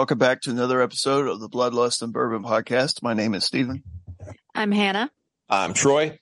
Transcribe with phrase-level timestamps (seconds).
[0.00, 3.02] Welcome back to another episode of the Bloodlust and Bourbon podcast.
[3.02, 3.82] My name is Steven,
[4.54, 5.10] I'm Hannah.
[5.46, 6.18] I'm Troy.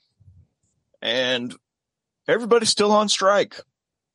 [1.01, 1.55] and
[2.27, 3.55] everybody's still on strike.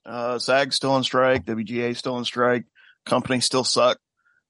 [0.05, 2.65] Uh, SAG's still on strike, WGA still on strike,
[3.05, 3.99] companies still suck.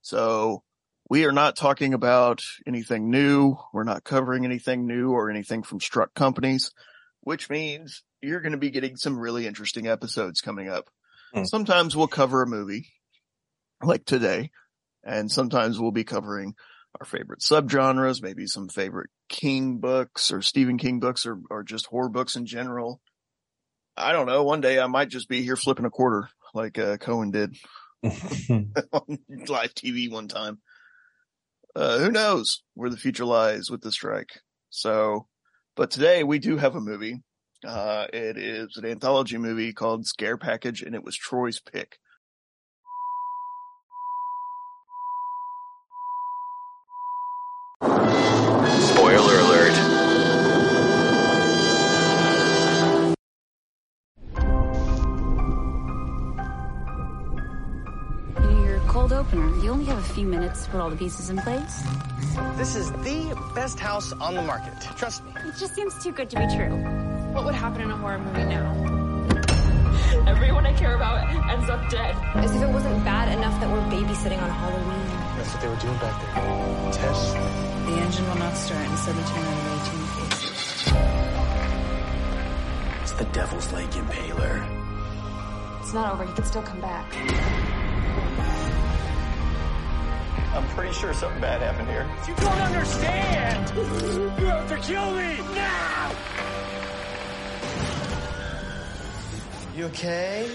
[0.02, 0.64] So
[1.12, 3.56] we are not talking about anything new.
[3.72, 6.72] We're not covering anything new or anything from struck companies,
[7.22, 10.90] which means you're going to be getting some really interesting episodes coming up.
[11.36, 11.44] Hmm.
[11.44, 12.88] Sometimes we'll cover a movie
[13.84, 14.50] like today,
[15.04, 16.56] and sometimes we'll be covering
[17.00, 21.88] our favorite subgenres, maybe some favorite King books or Stephen King books or, or just
[21.88, 23.02] horror books in general.
[23.98, 24.44] I don't know.
[24.44, 27.56] One day I might just be here flipping a quarter like uh, Cohen did
[28.04, 30.60] on live TV one time.
[31.76, 34.30] Uh, who knows where the future lies with the strike?
[34.70, 35.28] So,
[35.76, 37.24] but today we do have a movie.
[37.66, 41.98] Uh, it is an anthology movie called Scare Package and it was Troy's pick.
[49.14, 49.76] Spoiler alert.
[58.40, 59.56] You know, your cold opener.
[59.64, 61.84] You only have a few minutes to put all the pieces in place.
[62.58, 64.74] This is the best house on the market.
[64.98, 65.32] Trust me.
[65.46, 66.76] It just seems too good to be true.
[67.34, 68.74] What would happen in a horror movie now?
[70.28, 72.16] Everyone I care about ends up dead.
[72.34, 75.38] As if it wasn't bad enough that we're babysitting on Halloween.
[75.38, 76.94] That's what they were doing back there.
[76.94, 77.73] Tess.
[77.86, 80.54] The engine will not start in we turn on the 18 phase.
[83.02, 84.64] It's the Devil's Lake Impaler.
[85.82, 86.26] It's not over.
[86.26, 87.14] He could still come back.
[90.56, 92.10] I'm pretty sure something bad happened here.
[92.26, 93.70] You don't understand!
[94.40, 95.38] You have to kill me!
[95.54, 96.12] Now!
[99.76, 100.50] You okay?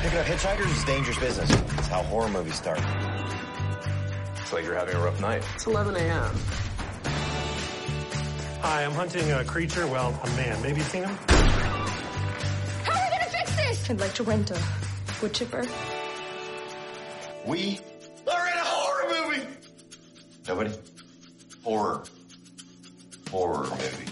[0.00, 1.50] Picking up hitchhikers is dangerous business.
[1.50, 2.80] It's how horror movies start.
[4.50, 5.44] It's like you're having a rough night.
[5.54, 6.34] It's 11 a.m.
[8.62, 9.86] Hi, I'm hunting a creature.
[9.86, 10.60] Well, a man.
[10.60, 11.16] Maybe you've seen him?
[12.82, 13.90] How are we gonna fix this?
[13.90, 14.60] I'd like to rent a
[15.22, 15.64] wood chipper.
[17.46, 17.78] We
[18.26, 19.46] are in a horror movie.
[20.48, 20.74] Nobody?
[21.62, 22.02] Horror.
[23.30, 24.09] Horror movie.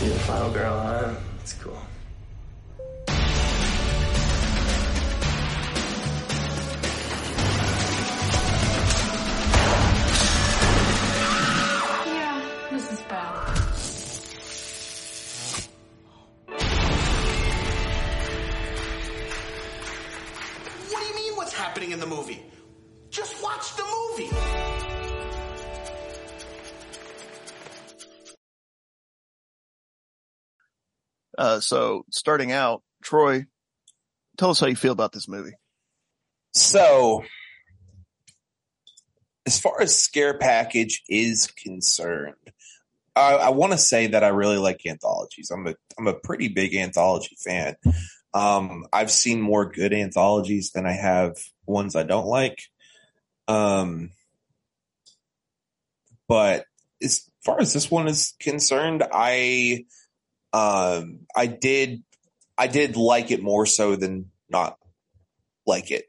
[0.00, 1.14] See the final girl on.
[1.42, 1.76] It's cool.
[12.06, 13.58] Yeah, this is bad.
[20.88, 22.49] What do you mean what's happening in the movie?
[31.40, 33.46] Uh, so starting out, Troy,
[34.36, 35.54] tell us how you feel about this movie.
[36.52, 37.24] So,
[39.46, 42.34] as far as Scare Package is concerned,
[43.16, 45.50] I, I want to say that I really like anthologies.
[45.50, 47.76] I'm a I'm a pretty big anthology fan.
[48.34, 52.60] Um, I've seen more good anthologies than I have ones I don't like.
[53.48, 54.10] Um,
[56.28, 56.66] but
[57.02, 59.86] as far as this one is concerned, I
[60.52, 62.02] um I did
[62.58, 64.76] I did like it more so than not
[65.66, 66.04] like it.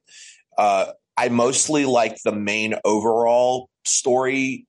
[0.58, 4.66] Uh, I mostly like the main overall story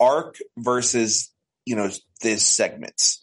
[0.00, 1.30] arc versus
[1.66, 1.90] you know
[2.22, 3.22] this segments.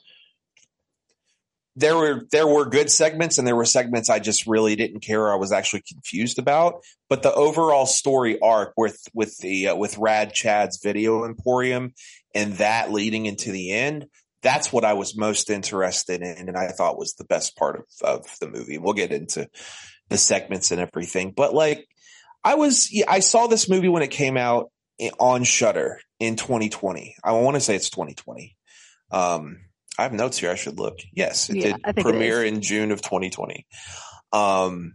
[1.76, 5.32] there were there were good segments and there were segments I just really didn't care
[5.32, 6.82] I was actually confused about.
[7.10, 11.94] But the overall story arc with with the uh, with Rad Chad's Video Emporium
[12.36, 14.08] and that leading into the end,
[14.42, 17.86] that's what I was most interested in, and I thought was the best part of,
[18.02, 18.78] of the movie.
[18.78, 19.50] We'll get into
[20.10, 21.88] the segments and everything, but like
[22.44, 24.72] I was, I saw this movie when it came out
[25.20, 27.16] on Shudder in 2020.
[27.24, 28.56] I want to say it's 2020.
[29.12, 29.60] Um,
[29.98, 30.50] I have notes here.
[30.50, 31.00] I should look.
[31.14, 33.66] Yes, it Yeah, did think it premiere in June of 2020.
[34.32, 34.94] Um,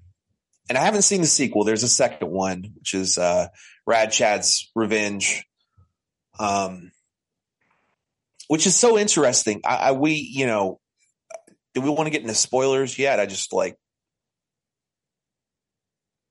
[0.69, 1.65] and I haven't seen the sequel.
[1.65, 3.49] There's a second one, which is uh,
[3.87, 5.45] Rad Chad's Revenge.
[6.39, 6.91] Um,
[8.49, 9.61] which is so interesting.
[9.65, 10.81] I, I we you know,
[11.75, 13.21] do we want to get into spoilers yet?
[13.21, 13.77] I just like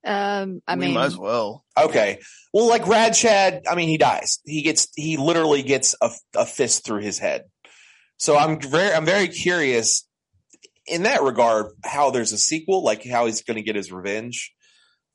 [0.04, 1.64] Um, I we mean, might as well.
[1.78, 2.18] Okay.
[2.52, 4.38] Well, like Rad Chad, I mean, he dies.
[4.44, 7.44] He gets, he literally gets a, a fist through his head.
[8.18, 10.06] So I'm very, I'm very curious
[10.86, 14.52] in that regard, how there's a sequel, like how he's going to get his revenge.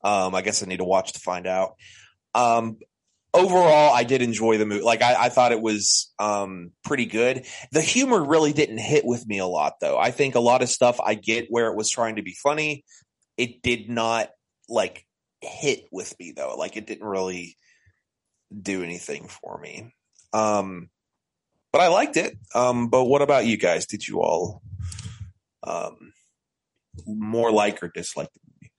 [0.02, 1.74] Um, I guess I need to watch to find out.
[2.34, 2.78] Um,
[3.34, 4.82] overall, I did enjoy the movie.
[4.82, 7.46] Like I, I thought it was, um, pretty good.
[7.72, 9.98] The humor really didn't hit with me a lot though.
[9.98, 12.84] I think a lot of stuff I get where it was trying to be funny.
[13.36, 14.30] It did not
[14.68, 15.06] like
[15.40, 16.54] hit with me though.
[16.56, 17.56] Like it didn't really
[18.60, 19.94] do anything for me.
[20.32, 20.90] Um,
[21.72, 22.36] but I liked it.
[22.54, 23.86] Um, but what about you guys?
[23.86, 24.62] Did you all,
[25.62, 26.12] um,
[27.06, 28.72] more like or dislike the movie?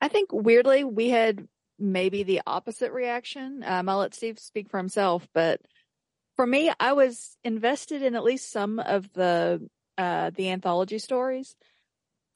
[0.00, 1.46] I think weirdly we had
[1.78, 3.62] maybe the opposite reaction.
[3.64, 5.60] Um, I'll let Steve speak for himself, but
[6.36, 11.56] for me, I was invested in at least some of the uh, the anthology stories.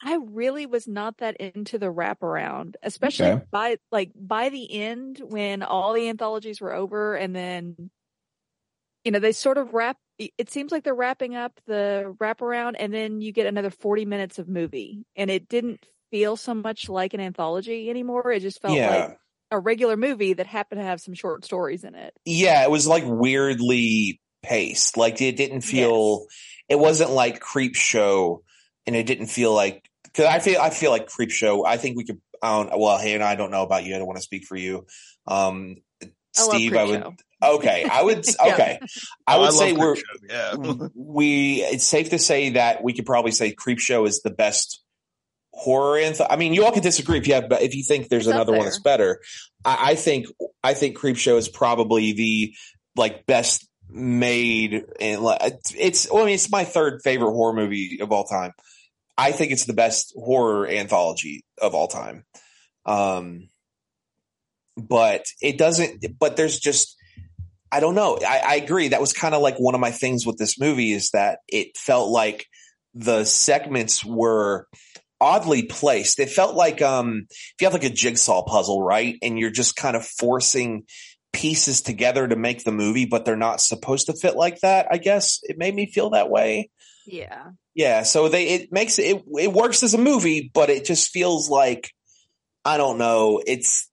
[0.03, 3.45] I really was not that into the wraparound, especially Okay.
[3.53, 7.91] by like by the end when all the anthologies were over, and then
[9.05, 9.97] you know they sort of wrap.
[10.19, 14.41] It seems like they're wrapping up the wraparound, and then you get another forty minutes
[14.41, 18.33] of movie, and it didn't feel so much like an anthology anymore.
[18.33, 18.89] It just felt Yeah.
[18.89, 19.19] like
[19.53, 22.15] a regular movie that happened to have some short stories in it.
[22.25, 24.97] Yeah, it was like weirdly paced.
[24.97, 26.27] Like it didn't feel,
[26.69, 28.39] it wasn't like Creepshow,
[28.87, 31.65] and it didn't feel like because I feel I feel like Creepshow.
[31.67, 32.21] I think we could.
[32.43, 33.95] I don't, well, hey, and I don't know about you.
[33.95, 34.87] I don't want to speak for you,
[35.29, 36.07] um, I
[36.43, 36.73] love Steve.
[36.75, 37.03] I Creep would.
[37.03, 37.15] Show.
[37.55, 38.25] Okay, I would.
[38.45, 38.55] Yeah.
[38.55, 38.79] Okay,
[39.27, 40.55] I Oh, would say we're Show, yeah.
[40.95, 41.63] we.
[41.63, 44.82] It's safe to say that we could probably say Creepshow is the best
[45.53, 46.27] horror anthem.
[46.31, 48.53] I mean, you all can disagree if you have, if you think there's It's another
[48.53, 49.21] one that's better.
[49.65, 50.27] I, I think
[50.63, 52.55] I think Creepshow is probably the
[52.97, 56.11] like best made and like it's- it's.
[56.11, 58.53] Well, I mean, it's my third favorite horror movie of all time.
[59.17, 62.25] I think it's the best horror anthology of all time.
[62.87, 63.49] Um,
[64.77, 66.05] but it doesn't.
[66.19, 66.97] But there's just.
[67.71, 68.19] I don't know.
[68.27, 68.89] I, I agree.
[68.89, 71.77] That was kind of like one of my things with this movie is that it
[71.77, 72.47] felt like
[72.95, 74.67] the segments were
[75.23, 76.19] oddly placed.
[76.19, 79.17] It felt like um if you have like a jigsaw puzzle, right?
[79.23, 80.83] And you're just kind of forcing
[81.33, 84.99] pieces together to make the movie, but they're not supposed to fit like that, I
[84.99, 85.39] guess.
[85.45, 86.71] It made me feel that way.
[87.07, 87.51] Yeah.
[87.75, 91.49] Yeah, so they it makes it it works as a movie, but it just feels
[91.49, 91.91] like
[92.65, 93.89] I don't know, it's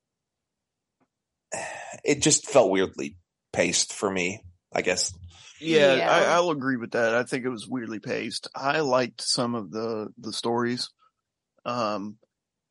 [2.04, 3.16] it just felt weirdly
[3.54, 4.42] paced for me,
[4.74, 5.14] I guess.
[5.62, 6.12] Yeah, Yeah.
[6.12, 7.16] I, I'll agree with that.
[7.16, 8.48] I think it was weirdly paced.
[8.56, 10.90] I liked some of the the stories,
[11.66, 12.18] um,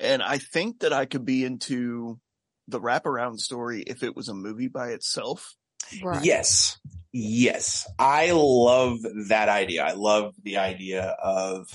[0.01, 2.21] and I think that I could be into
[2.69, 5.55] the wraparound story if it was a movie by itself.
[6.03, 6.25] Right.
[6.25, 6.79] Yes.
[7.13, 7.89] Yes.
[7.99, 9.85] I love that idea.
[9.85, 11.67] I love the idea of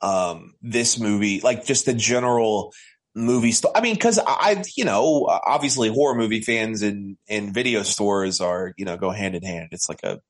[0.00, 2.72] um this movie, like just the general
[3.14, 7.52] movie st- I mean, cause I, I, you know, obviously horror movie fans and, and
[7.52, 9.68] video stores are, you know, go hand in hand.
[9.72, 10.20] It's like a,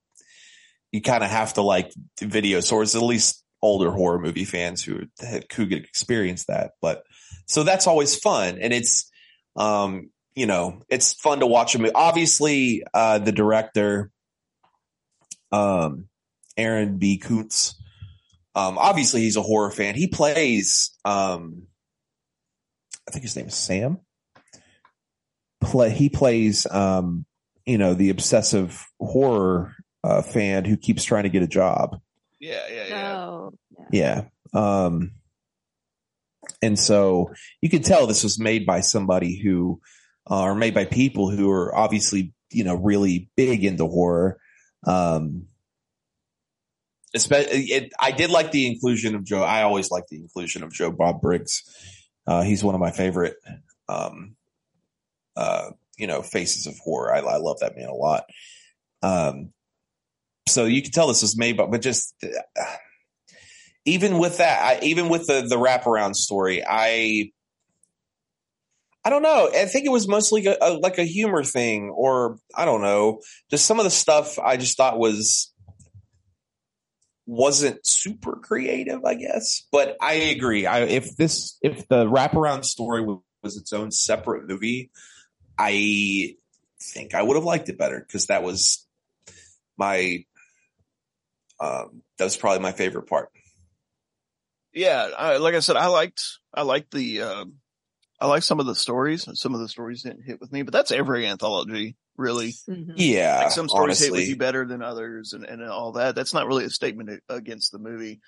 [0.91, 5.01] you kind of have to like video stores, at least older horror movie fans who,
[5.55, 6.73] who could experience that.
[6.81, 7.05] But
[7.47, 8.59] so that's always fun.
[8.61, 9.11] And it's,
[9.57, 11.93] um, you know, it's fun to watch a movie.
[11.95, 14.11] Obviously, uh, the director,
[15.51, 16.09] um,
[16.57, 17.19] Aaron B.
[17.19, 17.75] Koontz,
[18.55, 19.95] um, obviously he's a horror fan.
[19.95, 21.65] He plays, um,
[23.09, 23.99] I think his name is Sam.
[25.61, 27.25] Play, he plays, um,
[27.67, 29.75] you know, the obsessive horror,
[30.05, 32.01] uh, fan who keeps trying to get a job.
[32.41, 33.17] Yeah, yeah, yeah.
[33.17, 33.55] Oh.
[33.91, 34.25] Yeah.
[34.55, 35.13] Um,
[36.63, 39.81] and so you can tell this was made by somebody who,
[40.31, 44.39] uh, or made by people who are obviously, you know, really big into horror.
[44.87, 45.47] Um,
[47.15, 49.43] especially, it, I did like the inclusion of Joe.
[49.43, 51.65] I always like the inclusion of Joe Bob Briggs.
[52.27, 53.37] Uh, he's one of my favorite,
[53.89, 54.37] um,
[55.37, 57.13] uh, you know, faces of horror.
[57.13, 58.25] I, I love that man a lot.
[59.03, 59.53] Um,
[60.49, 62.63] so you can tell this was made, but but just uh,
[63.85, 67.31] even with that, I, even with the the wraparound story, I
[69.05, 69.51] I don't know.
[69.55, 73.21] I think it was mostly a, a, like a humor thing, or I don't know.
[73.51, 75.53] Just some of the stuff I just thought was
[77.27, 79.67] wasn't super creative, I guess.
[79.73, 80.67] But I agree.
[80.67, 84.91] I, if this if the wraparound story was, was its own separate movie,
[85.57, 86.35] I
[86.83, 88.87] think I would have liked it better because that was
[89.79, 90.25] my
[91.61, 93.31] um, that was probably my favorite part.
[94.73, 96.23] Yeah, I, like I said, I liked
[96.55, 97.45] I liked the uh,
[98.21, 99.29] I like some of the stories.
[99.35, 102.55] Some of the stories didn't hit with me, but that's every anthology, really.
[102.69, 102.93] Mm-hmm.
[102.97, 104.07] Yeah, like some stories honestly.
[104.07, 106.15] hit with you better than others, and and all that.
[106.15, 108.21] That's not really a statement against the movie.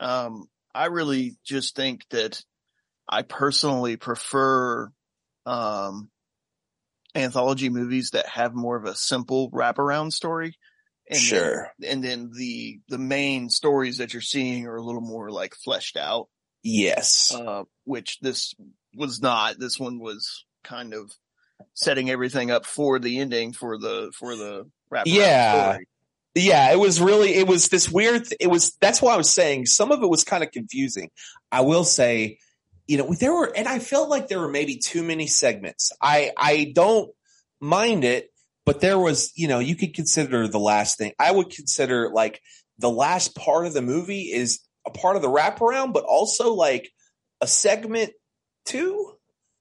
[0.00, 2.42] Um, I really just think that
[3.08, 4.90] I personally prefer
[5.46, 6.10] um
[7.14, 10.56] anthology movies that have more of a simple wraparound story.
[11.08, 11.70] And Sure.
[11.78, 15.54] Then, and then the, the main stories that you're seeing are a little more like
[15.54, 16.28] fleshed out,
[16.62, 17.32] Yes.
[17.34, 18.54] uh, which this
[18.94, 19.58] was not.
[19.58, 21.12] This one was kind of
[21.74, 24.64] setting everything up for the ending for the, for the
[25.04, 25.70] Yeah.
[25.72, 25.86] story.
[26.38, 29.64] Yeah, it was really it was this weird it was that's why I was saying
[29.64, 31.08] some of it was kind of confusing.
[31.50, 32.40] I will say,
[32.86, 35.92] you know, there were and I felt like there were maybe too many segments.
[36.02, 37.10] I I don't
[37.58, 38.30] mind it,
[38.66, 41.12] but there was, you know, you could consider the last thing.
[41.18, 42.42] I would consider like
[42.78, 46.90] the last part of the movie is a part of the wraparound, but also like
[47.40, 48.12] a segment
[48.66, 49.12] too.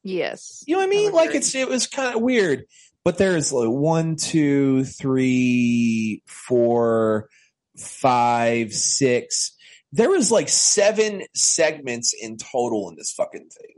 [0.03, 0.63] Yes.
[0.67, 1.12] You know what I mean?
[1.13, 2.65] Like it's it was kind of weird.
[3.03, 7.29] But there's like one, two, three, four,
[7.77, 9.55] five, six.
[9.91, 13.75] There was like seven segments in total in this fucking thing.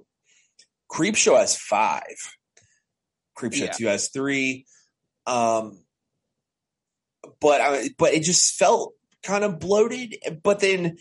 [0.89, 2.15] Creepshow has five.
[3.38, 3.72] Creepshow Yeah.
[3.74, 4.65] two has three.
[5.27, 5.77] Um,
[7.39, 10.15] but I, but it just felt kind of bloated.
[10.41, 10.98] But then,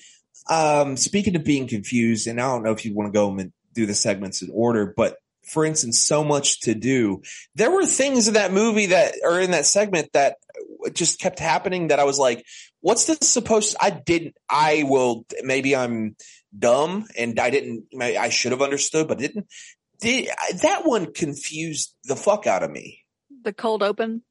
[0.51, 3.53] um, speaking of being confused, and I don't know if you want to go and
[3.73, 5.17] do the segments in order, but
[5.47, 7.23] for instance, so much to do.
[7.55, 10.37] There were things in that movie that, or in that segment that
[10.93, 12.45] just kept happening that I was like,
[12.81, 16.17] what's this supposed I didn't, I will, maybe I'm
[16.57, 19.47] dumb and I didn't, I should have understood, but didn't.
[20.01, 20.29] Did,
[20.63, 23.06] that one confused the fuck out of me.
[23.47, 24.23] The cold open.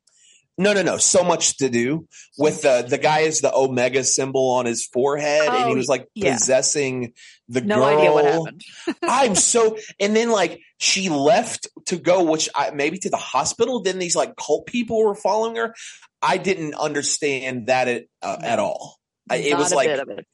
[0.58, 0.98] No, no, no.
[0.98, 2.06] So much to do
[2.38, 5.88] with the the guy is the omega symbol on his forehead, and he Oh, was
[5.88, 6.34] like yeah.
[6.34, 7.14] possessing
[7.48, 7.86] the No girl.
[7.86, 8.62] idea what happened.
[9.04, 13.84] I'm so, and then like she left to go, which I, maybe to the hospital.
[13.84, 15.74] Then these like cult people were following her.
[16.22, 18.98] I didn't understand that at uh, at all.
[19.30, 20.28] I, it was like it.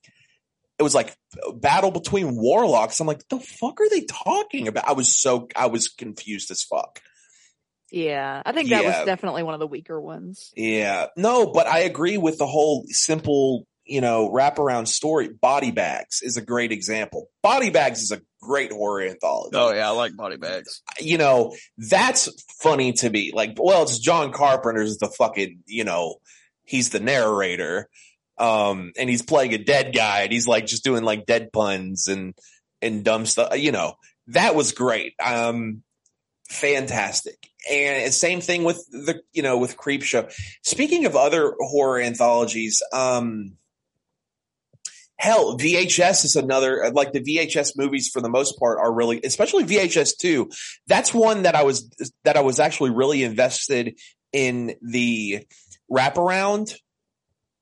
[0.80, 1.16] it was like
[1.54, 3.00] battle between warlocks.
[3.00, 4.88] I'm like, the fuck are they talking about?
[4.88, 7.00] I was so I was confused as fuck.
[7.91, 8.41] Yeah.
[8.45, 9.00] I think that Yeah.
[9.00, 10.51] was definitely one of the weaker ones.
[10.55, 11.07] Yeah.
[11.17, 15.27] No, but I agree with the whole simple, you know, wraparound story.
[15.29, 17.29] Body Bags is a great example.
[17.43, 19.55] Body Bags is a great horror anthology.
[19.55, 20.81] Oh yeah, I like body bags.
[21.00, 22.27] You know, that's
[22.60, 23.31] funny to me.
[23.33, 26.15] Like, well, it's John Carpenter's the fucking, you know,
[26.63, 27.88] he's the narrator.
[28.38, 32.07] Um, and he's playing a dead guy and he's like just doing like dead puns
[32.07, 32.33] and,
[32.81, 33.55] and dumb stuff.
[33.60, 33.93] You know,
[34.27, 35.13] that was great.
[35.24, 35.83] Um,
[36.50, 37.38] fantastic.
[37.70, 40.32] And same thing with the, you know, with Creepshow.
[40.63, 43.53] Speaking of other horror anthologies, um,
[45.18, 49.63] hell, VHS is another, like the VHS movies for the most part are really, especially
[49.63, 50.50] VHS 2.
[50.88, 51.88] That's one that I was,
[52.24, 54.00] that I was actually really invested
[54.34, 55.46] in the
[55.91, 56.75] wraparound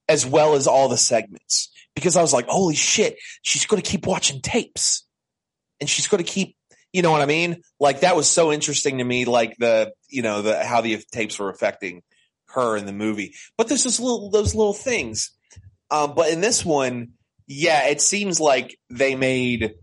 [0.07, 3.89] as well as all the segments because I was like, holy shit, she's going to
[3.89, 5.05] keep watching tapes
[5.79, 6.55] and she's going to keep
[6.93, 7.61] you know what I mean?
[7.79, 11.37] Like that was so interesting to me, like the, you know, the, how the tapes
[11.37, 12.01] were affecting
[12.49, 13.35] her in the movie.
[13.57, 15.31] But there's just little, those little things.
[15.91, 17.09] Um, but in this one,
[17.47, 19.73] yeah, it seems like they made,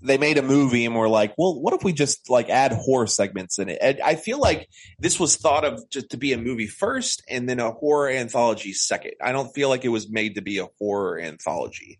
[0.00, 3.06] they made a movie and were like, well, what if we just like add horror
[3.06, 3.78] segments in it?
[3.80, 4.68] And I feel like
[4.98, 8.72] this was thought of just to be a movie first and then a horror anthology
[8.72, 9.12] second.
[9.22, 11.98] I don't feel like it was made to be a horror anthology.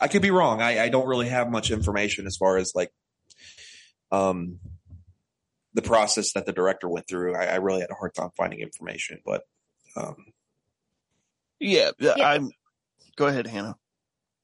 [0.00, 0.60] I could be wrong.
[0.60, 2.90] I, I don't really have much information as far as like
[4.10, 4.58] um,
[5.74, 7.34] the process that the director went through.
[7.34, 9.42] I, I really had a hard time finding information, but
[9.96, 10.16] um,
[11.58, 12.50] Yeah, yeah, I'm.
[13.16, 13.76] Go ahead, Hannah.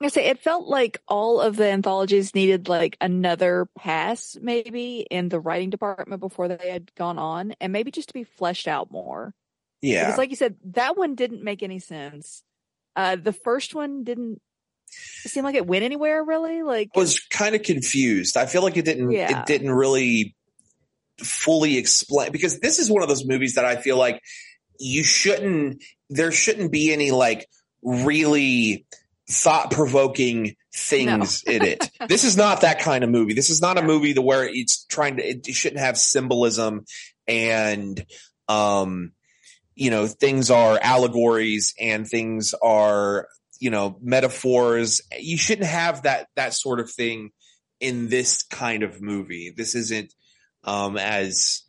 [0.02, 5.30] I say it felt like all of the anthologies needed like another pass, maybe in
[5.30, 8.90] the writing department before they had gone on, and maybe just to be fleshed out
[8.90, 9.32] more.
[9.80, 12.42] yeah, Because, like you said, that one didn't make any sense.
[12.94, 14.42] Uh, the first one didn't
[15.26, 16.62] seem like it went anywhere really.
[16.62, 18.36] Like, I was kind of confused.
[18.36, 19.10] I feel like it didn't.
[19.10, 19.40] Yeah.
[19.40, 20.34] It didn't really
[21.18, 24.20] fully explain because this is one of those movies that I feel like
[24.78, 27.48] you shouldn't there shouldn't be any like
[27.82, 28.86] really
[29.28, 31.90] thought provoking things in it.
[32.08, 33.34] This is not that kind of movie.
[33.34, 36.84] This is not a movie to where it's trying to, it shouldn't have symbolism
[37.26, 38.04] and,
[38.48, 39.12] um,
[39.74, 43.26] you know, things are allegories and things are,
[43.60, 45.00] you know, metaphors.
[45.18, 47.30] You shouldn't have that, that sort of thing
[47.80, 49.52] in this kind of movie.
[49.56, 50.12] This isn't,
[50.64, 51.62] um, as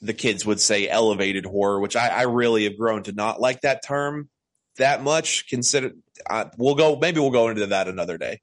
[0.00, 3.60] the kids would say, elevated horror, which I, I really have grown to not like
[3.60, 4.28] that term
[4.78, 5.48] that much.
[5.48, 5.92] Consider,
[6.28, 8.40] uh, we'll go, maybe we'll go into that another day.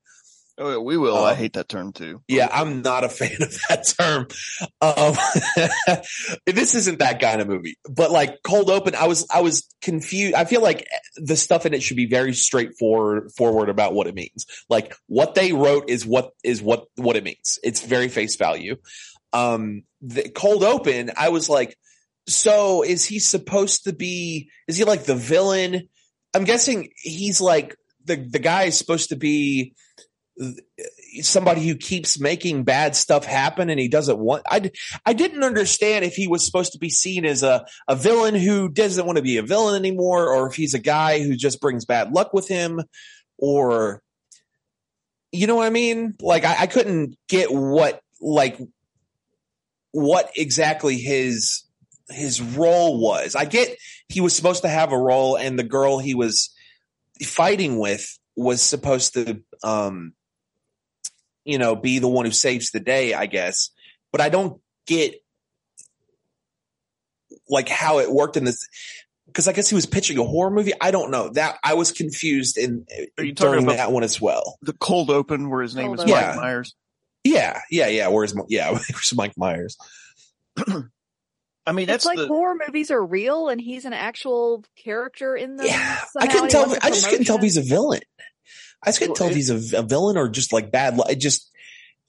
[0.62, 1.18] Oh, yeah, we will.
[1.18, 2.22] I Um, hate that term too.
[2.28, 4.28] Yeah, I'm not a fan of that term.
[4.82, 5.16] Um,
[6.46, 10.34] this isn't that kind of movie, but like cold open, I was, I was confused.
[10.36, 10.86] I feel like
[11.16, 14.46] the stuff in it should be very straightforward, forward about what it means.
[14.70, 17.58] Like what they wrote is what is what, what it means.
[17.64, 18.76] It's very face value.
[19.32, 21.78] Um, the cold open, I was like,
[22.28, 25.88] so is he supposed to be, is he like the villain?
[26.34, 27.76] I'm guessing he's like
[28.06, 29.74] the, the guy is supposed to be,
[31.22, 34.72] somebody who keeps making bad stuff happen and he doesn't want I,
[35.06, 38.70] I didn't understand if he was supposed to be seen as a, a villain who
[38.70, 41.86] doesn't want to be a villain anymore or if he's a guy who just brings
[41.86, 42.82] bad luck with him
[43.38, 44.02] or
[45.32, 46.16] you know what I mean?
[46.22, 48.60] Like I, I couldn't get what like
[49.92, 51.64] what exactly his
[52.10, 53.36] his role was.
[53.36, 53.78] I get
[54.08, 56.54] he was supposed to have a role and the girl he was
[57.24, 60.14] fighting with was supposed to um
[61.50, 63.72] you know, be the one who saves the day, I guess.
[64.12, 65.16] But I don't get
[67.50, 68.68] like how it worked in this
[69.26, 70.74] because I guess he was pitching a horror movie.
[70.80, 72.86] I don't know that I was confused in
[73.18, 74.58] Are you talking during about that one as well.
[74.62, 76.14] the cold open where his name Cold is Open.
[76.14, 76.36] Mike Yeah.
[76.36, 76.76] Myers?
[77.24, 78.08] Yeah, yeah, yeah.
[78.08, 78.72] Where's yeah?
[78.72, 79.78] Where's Mike Myers?
[81.68, 85.58] I mean, It's like the horror movies are real and he's an actual character in
[85.58, 85.68] them.
[85.68, 86.66] Yeah, I couldn't tell.
[86.68, 88.02] wants a I just couldn't tell if he's a villain.
[88.84, 90.98] I just couldn't Well, tell if he's a, a villain or just like bad.
[90.98, 91.50] lu- just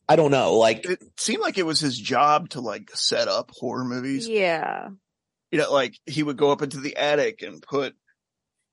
[0.09, 0.57] I don't know.
[0.57, 4.29] Like it seemed like it was his job to like set up horror movies.
[4.29, 4.89] Yeah.
[5.53, 7.95] You know, like he would go up into the attic and put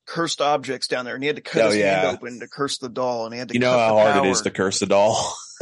[0.06, 2.02] cursed objects down there, and he had to cut Oh, his yeah.
[2.02, 3.54] hand open to curse the doll, and he had to.
[3.56, 4.28] you know cut how the hard it power.
[4.32, 5.36] is to curse a doll.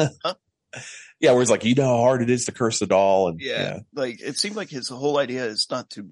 [1.20, 3.40] yeah, where it's like you know how hard it is to curse a doll, and
[3.40, 6.10] Yeah, yeah, like it seemed like his whole idea is not to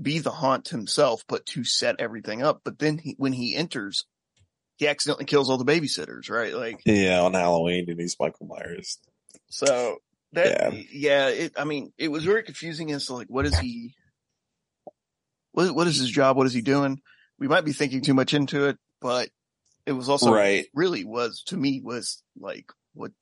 [0.00, 2.60] be the haunt himself, but to set everything up.
[2.64, 4.04] But then he, when he enters,
[4.76, 6.54] he accidentally kills all the babysitters, right?
[6.54, 8.98] Like yeah, on Halloween, and he's Michael Myers.
[9.48, 9.98] so
[10.32, 10.80] that Yeah.
[10.92, 13.94] yeah, it I mean, it was very confusing as to like what is he
[15.52, 16.36] what what is his job?
[16.36, 17.00] What is he doing?
[17.38, 19.28] We might be thinking too much into it, but
[19.84, 20.66] it was also Right.
[20.74, 23.12] really was to me was like what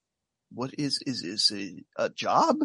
[0.52, 2.56] what is is is a, a job?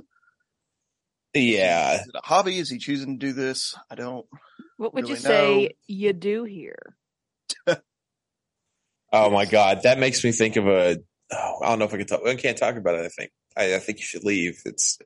[1.34, 2.60] Yeah, Is it a hobby?
[2.60, 3.76] Is he choosing to do this?
[3.90, 4.26] I don't
[4.78, 5.70] What would you Really say know.
[5.88, 6.96] you do here?
[9.18, 10.98] Oh my god, that makes me think of a.
[11.32, 12.28] Oh, I don't know if I can talk.
[12.28, 13.06] I can't talk about it.
[13.06, 13.32] I think.
[13.56, 14.62] I, I think you should leave.
[14.66, 15.00] It's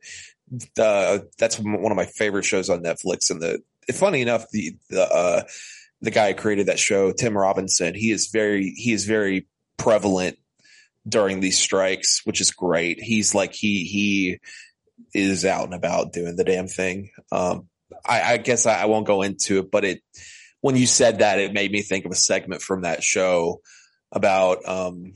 [0.79, 3.29] uh, that's one of my favorite shows on Netflix.
[3.29, 3.61] And the
[3.93, 5.43] funny enough, the the uh,
[6.01, 10.37] the guy who created that show, Tim Robinson, he is very he is very prevalent
[11.07, 12.99] during these strikes, which is great.
[12.99, 14.39] He's like he he
[15.13, 17.11] is out and about doing the damn thing.
[17.31, 17.67] Um,
[18.03, 20.01] I, I guess I, I won't go into it, but it
[20.61, 23.61] when you said that, it made me think of a segment from that show
[24.11, 25.13] about um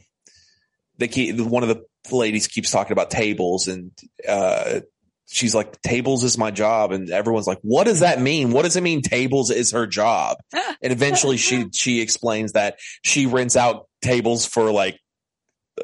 [0.98, 1.84] they keep one of the
[2.16, 3.92] ladies keeps talking about tables and
[4.28, 4.82] uh
[5.28, 8.76] she's like tables is my job and everyone's like what does that mean what does
[8.76, 13.88] it mean tables is her job and eventually she she explains that she rents out
[14.02, 15.00] tables for like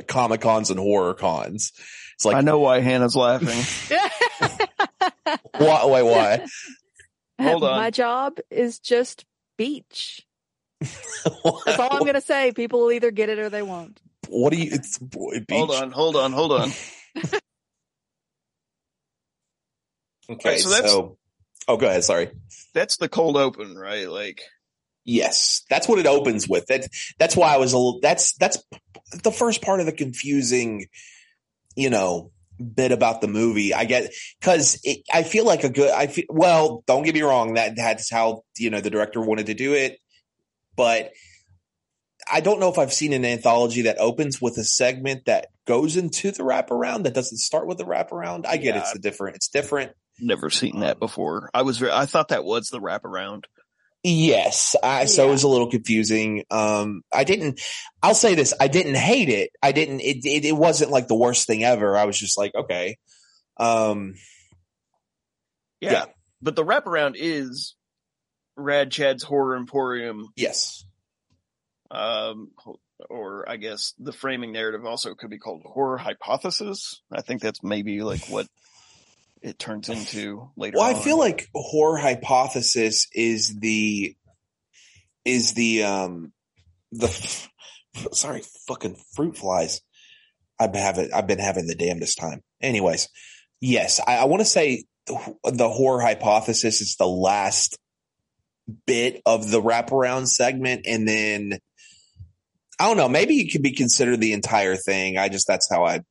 [0.07, 1.71] comic cons and horror cons
[2.15, 3.47] it's like I know why Hannah's laughing.
[5.57, 6.45] why wait why
[7.41, 7.77] Hold on.
[7.77, 9.25] My job is just
[9.57, 10.25] beach.
[11.65, 12.51] That's all I'm going to say.
[12.51, 13.99] People will either get it or they won't.
[14.27, 15.57] what do you it's boy, beach.
[15.57, 16.71] Hold on, hold on, hold on.
[20.29, 20.93] okay so so, that's-
[21.67, 22.29] oh go ahead sorry
[22.73, 24.07] That's the cold open, right?
[24.09, 24.41] Like
[25.05, 26.67] Yes, that's what it opens with.
[26.67, 27.99] That's that's why I was a little.
[27.99, 28.63] That's that's
[29.23, 30.85] the first part of the confusing,
[31.75, 32.31] you know,
[32.75, 33.73] bit about the movie.
[33.73, 34.79] I get because
[35.11, 35.89] I feel like a good.
[35.89, 36.83] I feel well.
[36.85, 37.55] Don't get me wrong.
[37.55, 39.99] That that's how you know the director wanted to do it,
[40.79, 41.11] but
[42.31, 45.97] I don't know if I've seen an anthology that opens with a segment that goes
[45.97, 48.45] into the wraparound that doesn't start with the wraparound.
[48.45, 48.81] I get Yeah.
[48.81, 49.35] it's a different.
[49.35, 49.91] It's different.
[50.21, 51.49] never seen that before.
[51.53, 53.43] I was very, I thought that was the wraparound.
[54.03, 56.45] Yes, I, so it was a little confusing.
[56.49, 57.59] Um, I didn't.
[58.01, 59.49] I'll say this: I didn't hate it.
[59.61, 59.99] I didn't.
[59.99, 61.97] It, it it wasn't like the worst thing ever.
[61.97, 62.97] I was just like, okay.
[63.57, 64.13] Um,
[65.81, 65.91] Yeah.
[65.91, 66.05] Yeah.
[66.41, 67.75] But the wraparound is
[68.59, 70.29] Rad Chad's Horror Emporium.
[70.35, 70.85] Yes.
[71.91, 72.51] Um,
[73.09, 77.01] or I guess the framing narrative also could be called horror hypothesis.
[77.11, 78.47] I think that's maybe like what
[79.41, 80.77] it turns into later.
[80.77, 84.15] Well, I feel like horror hypothesis is the
[85.25, 86.33] is the um
[86.91, 87.07] the
[88.11, 89.81] sorry fucking fruit flies.
[90.59, 92.41] I've been having I've been having the damnedest time.
[92.61, 93.07] Anyways,
[93.61, 97.77] yes, I, I want to say the, the horror hypothesis is the last
[98.85, 101.59] bit of the wraparound segment, and then
[102.79, 103.09] I don't know.
[103.09, 105.17] Maybe it could be considered the entire thing.
[105.17, 106.01] I just that's how I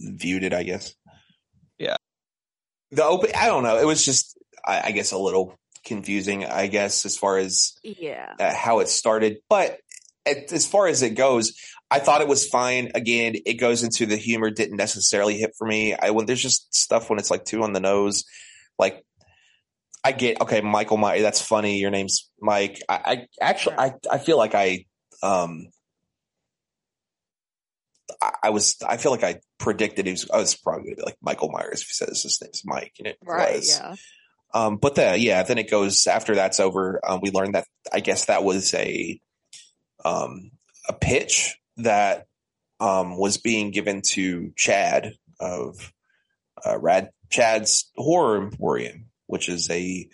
[0.00, 0.52] viewed it.
[0.54, 0.94] I guess.
[1.78, 1.96] Yeah.
[2.90, 3.30] The open.
[3.36, 3.78] I don't know.
[3.78, 6.44] It was just I, I guess a little confusing.
[6.44, 8.32] I guess as far as Yeah.
[8.40, 9.38] uh, how it started.
[9.48, 9.78] But
[10.24, 11.52] at, as far as it goes,
[11.90, 12.90] I thought it was fine.
[12.94, 15.94] Again, it goes into the humor didn't necessarily hit for me.
[15.94, 18.24] I when there's just stuff when it's like too on the nose,
[18.78, 19.04] like
[20.06, 21.22] I get okay, Michael Myers.
[21.22, 21.78] That's funny.
[21.78, 22.80] Your name's Mike.
[22.88, 24.84] I, I actually I I feel like I
[25.22, 25.66] um.
[28.22, 28.76] I I was.
[28.86, 30.30] I feel like I predicted he was.
[30.30, 32.92] I was probably going to be like Michael Myers if he says his name's Mike,
[32.98, 33.56] and it Right.
[33.56, 33.78] was.
[33.78, 33.94] Yeah.
[34.54, 37.00] Um, but the, yeah, then it goes after that's over.
[37.06, 39.20] Um, we learned that I guess that was a,
[40.04, 40.52] um,
[40.88, 42.26] a pitch that,
[42.80, 45.92] um, was being given to Chad of,
[46.64, 50.08] uh, Rad Chad's Horror Emporium, which is a,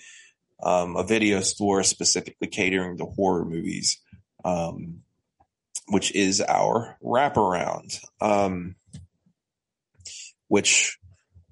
[0.63, 3.99] um, a video store specifically catering to horror movies,
[4.45, 5.03] um,
[5.89, 7.99] which is our wraparound.
[8.21, 8.77] Um,
[10.49, 10.99] which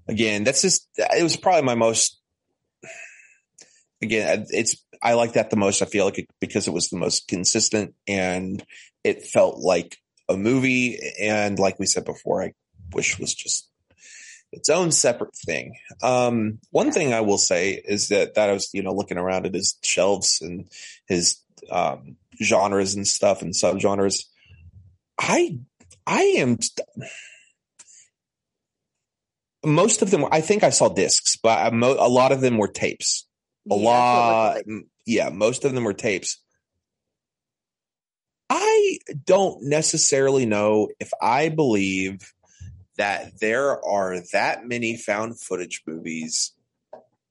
[0.08, 2.20] again, that's just, it was probably my most,
[4.02, 5.80] again, it's I like that the most.
[5.80, 8.62] I feel like it, because it was the most consistent and
[9.02, 9.96] it felt like
[10.28, 10.98] a movie.
[11.18, 12.52] And like we said before, I
[12.92, 13.69] wish was just
[14.52, 15.76] its own separate thing.
[16.02, 19.46] Um, one thing I will say is that that I was you know looking around
[19.46, 20.68] at his shelves and
[21.06, 21.38] his
[21.70, 24.24] um, genres and stuff and subgenres.
[25.18, 25.58] I
[26.06, 26.58] I am.
[29.64, 32.68] Most of them, I think I saw discs, but mo- a lot of them were
[32.68, 33.26] tapes
[33.70, 36.42] a Yeah, lot that's what it m- yeah most of them were tapes
[38.48, 42.32] i don't necessarily know if i believe
[43.00, 46.52] that there are that many found footage movies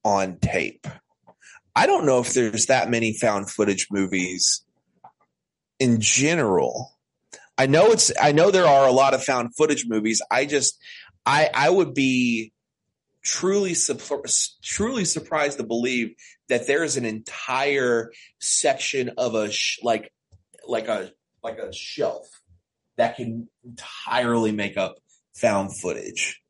[0.04, 0.88] on tape.
[1.76, 4.66] I don't know if there's that many found footage movies
[5.78, 6.98] in general.
[7.56, 10.24] I know it's i know there are a lot of found footage movies.
[10.32, 10.76] I just
[11.24, 12.52] i i would be
[13.24, 13.76] truly
[14.64, 16.16] truly surprised to believe
[16.48, 20.12] that there is an entire section of a sh- like
[20.68, 21.12] like a
[21.44, 22.28] like a shelf
[22.98, 24.98] that can entirely make up
[25.40, 26.42] found footage.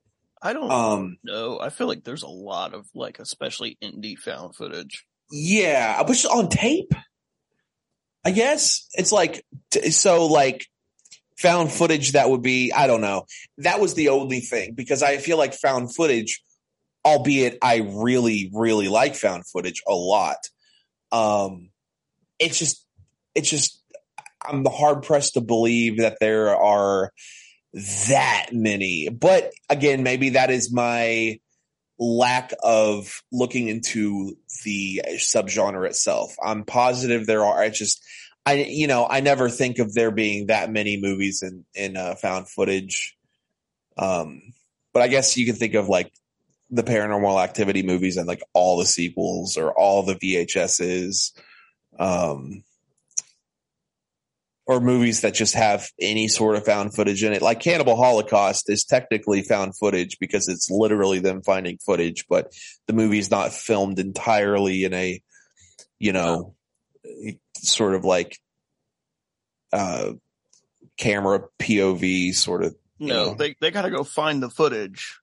[0.42, 1.60] I don't Um know.
[1.60, 5.06] I feel like there's a lot of like, especially indie found footage.
[5.32, 6.94] yeah, but on tape.
[8.26, 10.66] I guess it's like t- so like
[11.38, 13.26] found footage that would be I don't know.
[13.60, 16.42] That was the only thing because I feel like found footage
[17.06, 20.38] albeit I really, really like found footage a lot.
[21.12, 21.70] Um,
[22.38, 22.86] it's just,
[23.36, 23.82] it's just,
[24.46, 27.12] I'm hard pressed to believe that there are
[27.74, 29.10] that many.
[29.10, 31.40] But again, maybe that is my
[32.00, 36.36] lack of looking into the subgenre itself.
[36.44, 37.62] I'm positive there are.
[37.62, 38.04] I just,
[38.46, 42.16] I, you know, I never think of there being that many movies in, in uh,
[42.16, 43.18] found footage.
[43.98, 44.42] Um,
[44.94, 46.12] but I guess you can think of like
[46.70, 51.34] the paranormal activity movies and like all the sequels or all the VHSs,
[52.00, 52.64] um,
[54.70, 57.42] or movies that just have any sort of found footage in it.
[57.42, 62.54] Like Cannibal Holocaust is technically found footage because it's literally them finding footage, but
[62.86, 65.24] the movie's not filmed entirely in a,
[65.98, 66.54] you know,
[67.58, 68.38] sort of like,
[69.74, 70.14] uh,
[71.00, 72.76] camera POV sort of.
[73.00, 73.34] No, know.
[73.34, 75.18] they they got to go find the footage,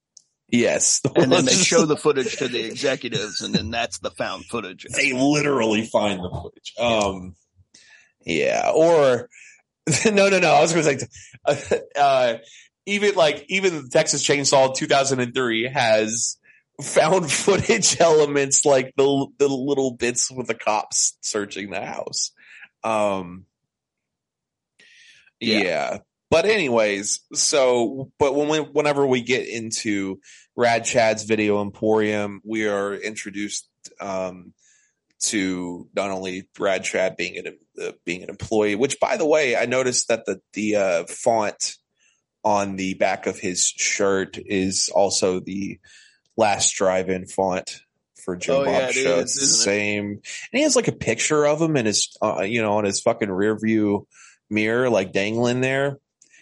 [0.48, 1.02] Yes.
[1.16, 4.86] and then they show the footage to the executives, and then that's the found footage.
[4.92, 6.74] they literally find the footage.
[6.80, 7.36] Um,
[8.26, 9.28] yeah, or
[10.04, 10.52] no, no, no.
[10.52, 11.06] I was going to
[11.56, 12.34] say, uh,
[12.84, 16.36] even like even the Texas Chainsaw 2003 has
[16.82, 22.32] found footage elements, like the the little bits with the cops searching the house.
[22.84, 23.46] Um,
[25.40, 25.58] Yeah.
[25.58, 25.98] yeah.
[26.30, 30.18] But anyways, so but when we, whenever we get into
[30.56, 33.68] Rad Chad's Video Emporium, we are introduced
[34.00, 34.52] um,
[35.18, 39.56] to not only Rad Chad being an uh, being an employee, which by the way,
[39.56, 41.76] I noticed that the the uh, font
[42.44, 45.78] on the back of his shirt is also the
[46.36, 47.80] last drive-in font
[48.14, 49.18] for Joe Oh, Bob yeah, show.
[49.18, 49.64] is, it's the isn't it?
[49.64, 50.20] same, and
[50.52, 53.30] he has like a picture of him in his, uh, you know, on his fucking
[53.30, 54.06] rear view
[54.50, 55.98] mirror, like dangling there.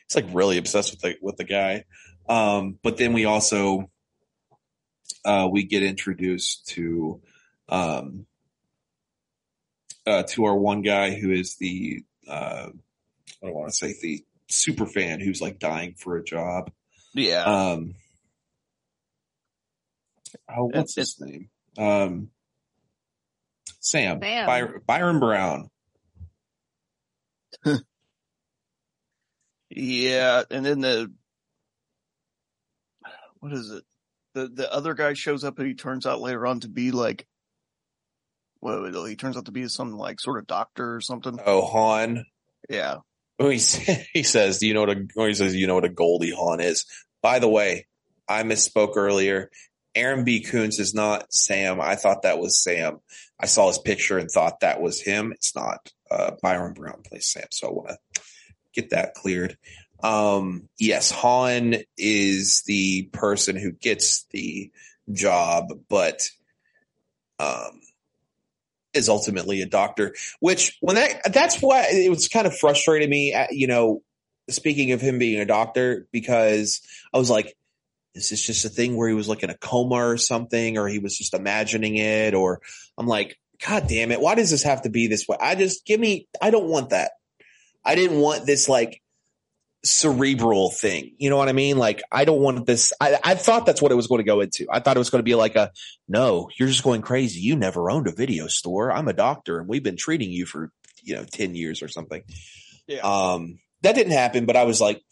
[0.09, 1.85] He's like really obsessed with the with the guy.
[2.29, 3.91] Um, but then we also
[5.25, 7.21] uh, we get introduced to
[7.69, 8.27] um,
[10.07, 12.69] uh, to our one guy who is the uh,
[13.43, 16.71] I don't want to say the super fan who's like dying for a job.
[17.15, 17.43] Yeah.
[17.45, 17.95] Um,
[20.49, 21.49] oh, what's his name?
[21.79, 22.31] Um,
[23.81, 24.47] Sam, Sam.
[24.47, 25.71] By- Byron Brown.
[29.71, 31.13] Yeah, and then the
[33.41, 33.85] what is it?
[34.35, 37.27] The the other guy shows up and he turns out later on to be like
[38.65, 41.39] well, he turns out to be some like sort of doctor or something.
[41.45, 42.25] Oh, Hawn.
[42.71, 42.97] Yeah.
[43.39, 43.59] Oh, he,
[44.13, 46.61] he says, "Do you know what a?" He says, "You know what a Goldie Hawn
[46.61, 46.87] is."
[47.23, 47.87] By the way,
[48.29, 49.51] I misspoke earlier.
[49.95, 50.41] Aaron B.
[50.41, 51.81] Koontz is not Sam.
[51.81, 52.99] I thought that was Sam.
[53.39, 55.33] I saw his picture and thought that was him.
[55.33, 55.93] It's not.
[56.11, 58.23] Uh, Byron Brown plays Sam, so I want to
[58.75, 59.57] get that cleared.
[60.03, 64.71] Um, yes, Hawn is the person who gets the
[65.13, 66.29] job, but
[67.39, 67.81] um,
[68.95, 70.15] is ultimately a doctor.
[70.41, 73.33] Which when that that's why it was kind of frustrating me.
[73.33, 74.03] At, you know,
[74.49, 76.81] speaking of him being a doctor, because
[77.13, 77.57] I was like,
[78.15, 80.89] is this just a thing where he was like in a coma or something, or
[80.89, 82.61] he was just imagining it, or
[82.97, 85.37] I'm like, God damn it, why does this have to be this way?
[85.41, 87.13] I just give me, I don't want that.
[87.85, 89.03] I didn't want this like
[89.85, 91.15] cerebral thing.
[91.19, 91.77] You know what I mean?
[91.77, 92.93] Like, I don't want this.
[93.01, 94.67] I, I thought that's what it was going to go into.
[94.71, 95.71] I thought it was going to be like a,
[96.09, 97.41] no, you're just going crazy.
[97.41, 98.91] You never owned a video store.
[98.91, 102.23] I'm a doctor and we've been treating you for, you know, 10 years or something.
[102.87, 103.01] Yeah.
[103.01, 105.03] Um, that didn't happen, but I was like,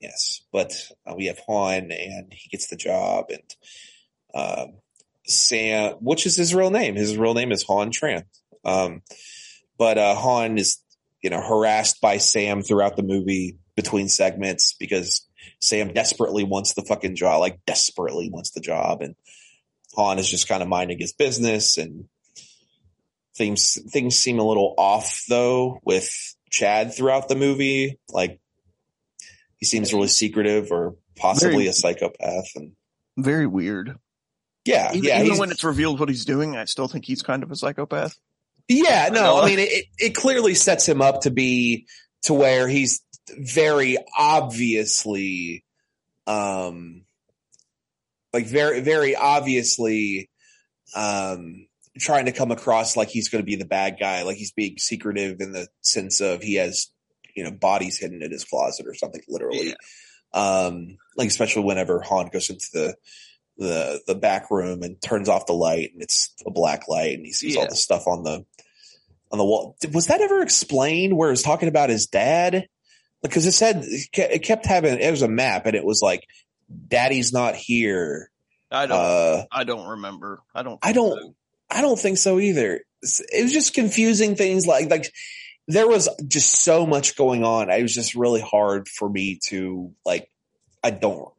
[0.00, 0.72] yes, but
[1.04, 3.54] uh, we have Hawn and he gets the job and,
[4.34, 4.74] um,
[5.26, 6.94] Sam, which is his real name.
[6.94, 8.22] His real name is Hawn Tran.
[8.64, 9.02] Um,
[9.76, 10.78] but, uh, Hawn is,
[11.22, 15.26] you know, harassed by Sam throughout the movie between segments because
[15.60, 19.02] Sam desperately wants the fucking job, like desperately wants the job.
[19.02, 19.14] And
[19.94, 22.04] Hawn is just kind of minding his business and
[23.36, 26.08] things, things seem a little off though with
[26.50, 27.98] Chad throughout the movie.
[28.10, 28.40] Like
[29.56, 32.46] he seems really secretive or possibly Very- a psychopath.
[32.56, 32.72] And
[33.16, 33.96] Very weird.
[34.64, 37.42] yeah, Even, yeah, even when it's revealed what he's doing, I still think he's kind
[37.42, 38.16] of a psychopath.
[38.68, 39.40] Yeah, no.
[39.40, 41.86] I mean, it, it clearly sets him up to be
[42.22, 43.00] to where he's
[43.30, 45.64] very obviously,
[46.26, 47.04] um,
[48.32, 50.28] like very, very obviously,
[50.94, 51.66] um,
[51.98, 54.76] trying to come across like he's going to be the bad guy, like he's being
[54.78, 56.88] secretive in the sense of he has,
[57.34, 59.74] you know, bodies hidden in his closet or something, literally.
[60.34, 62.94] Um, like especially whenever Hawn goes into the,
[63.58, 67.26] the the back room and turns off the light and it's a black light and
[67.26, 68.44] he sees all the stuff on the
[69.30, 69.76] on the wall.
[69.92, 72.68] Was that ever explained where it was talking about his dad?
[73.22, 76.26] Because it said it kept having it was a map and it was like
[76.88, 78.30] daddy's not here.
[78.70, 78.98] I don't.
[78.98, 80.42] Uh, I don't remember.
[80.54, 80.78] I don't.
[80.82, 81.34] I don't
[81.70, 82.82] I don't think so either.
[83.02, 85.12] It was just confusing things like like
[85.66, 87.70] there was just so much going on.
[87.70, 90.30] It was just really hard for me to like
[90.82, 91.32] I don't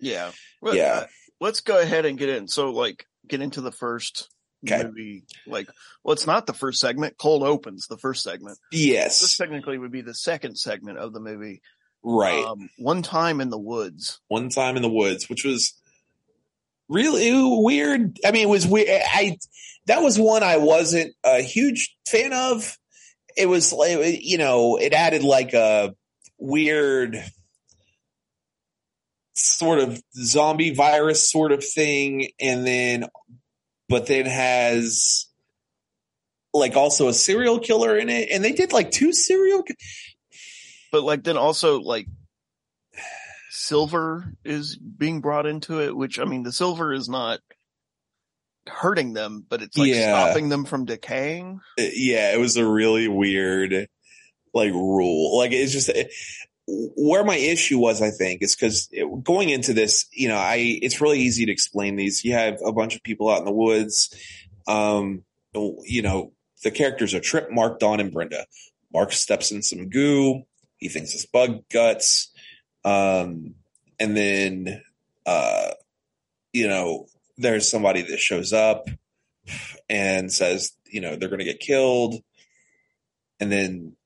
[0.00, 0.32] Yeah.
[0.60, 1.06] Well, Yeah.
[1.40, 2.48] Let's go ahead and get in.
[2.48, 4.28] So, like, get into the first
[4.66, 4.82] Okay.
[4.84, 5.24] movie.
[5.46, 5.68] Like,
[6.02, 7.18] well, it's not the first segment.
[7.18, 8.58] Cold opens the first segment.
[8.72, 9.20] Yes.
[9.20, 11.60] This technically would be the second segment of the movie.
[12.02, 12.44] right.
[12.44, 14.20] Um, one time in the woods.
[14.28, 15.74] one time in the woods, which was
[16.88, 17.30] really
[17.62, 18.18] weird.
[18.24, 18.88] I mean, it was weird.
[18.88, 19.38] I
[19.86, 22.76] that was one I wasn't a huge fan of.
[23.36, 25.94] It was like you know, it added like a
[26.38, 27.22] weird
[29.36, 33.04] sort of zombie virus sort of thing, and then
[33.88, 35.26] but then has
[36.52, 39.62] like also a serial killer in it, and they did like two serial.
[40.90, 42.06] But like, then also like,
[43.50, 47.40] silver is being brought into it, which I mean, the silver is not
[48.66, 50.24] hurting them, but it's like Yeah.
[50.24, 51.60] stopping them from decaying.
[51.78, 53.88] Uh, yeah, it was a really weird
[54.54, 55.36] like rule.
[55.38, 55.90] Like it's just
[56.66, 58.02] where my issue was.
[58.02, 58.90] I think is because
[59.22, 62.24] going into this, you know, I it's really easy to explain these.
[62.24, 64.14] You have a bunch of people out in the woods.
[64.66, 65.24] Um,
[65.54, 68.46] you know, the characters are Trip, Mark, Dawn, and Brenda.
[68.92, 70.42] Mark steps in some goo.
[70.78, 72.30] He thinks it's bug guts.
[72.84, 73.54] Um,
[73.98, 74.82] and then,
[75.24, 75.70] uh,
[76.52, 78.88] you know, there's somebody that shows up
[79.88, 82.14] and says, you know, they're going to get killed.
[83.40, 83.96] And then,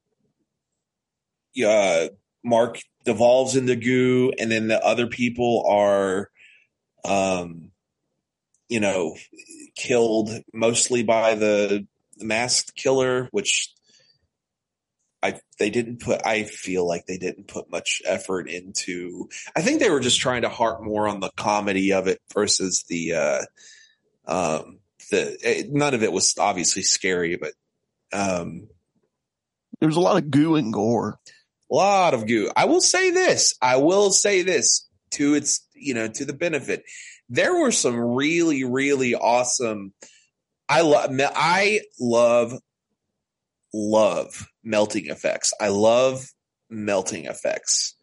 [1.64, 2.09] uh,
[2.44, 6.31] Mark devolves into goo, and then the other people are,
[7.05, 7.70] um,
[8.68, 9.16] you know,
[9.76, 11.87] killed mostly by the
[12.18, 13.72] masked killer, which
[15.22, 16.24] I they didn't put.
[16.24, 19.29] I feel like they didn't put much effort into.
[19.55, 22.85] I think they were just trying to harp more on the comedy of it versus
[22.88, 23.14] the.
[23.14, 23.42] uh
[24.26, 24.79] um
[25.11, 27.53] the it, none of it was obviously scary, but
[28.12, 28.68] um
[29.81, 31.18] There's a lot of goo and gore.
[31.71, 32.51] A lot of goo.
[32.57, 33.55] I will say this.
[33.61, 36.85] I will say this to its, you know, to the benefit.
[37.29, 39.93] There were some really, really awesome.
[40.69, 42.55] I love, I love,
[43.73, 45.53] love melting effects.
[45.61, 46.25] I love
[46.69, 47.95] melting effects.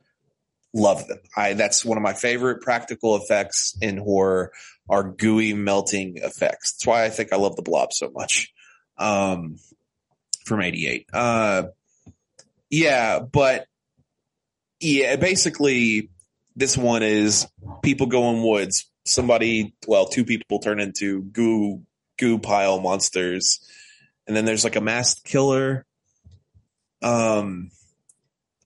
[0.73, 1.19] Love them.
[1.35, 4.51] I, that's one of my favorite practical effects in horror
[4.89, 6.73] are gooey melting effects.
[6.73, 8.53] That's why I think I love the blob so much.
[8.97, 9.57] Um,
[10.45, 11.07] from 88.
[11.13, 11.63] Uh,
[12.69, 13.67] yeah, but
[14.79, 16.09] yeah, basically
[16.55, 17.47] this one is
[17.81, 18.89] people go in woods.
[19.05, 21.83] Somebody, well, two people turn into goo,
[22.17, 23.59] goo pile monsters.
[24.25, 25.85] And then there's like a masked killer.
[27.01, 27.71] Um,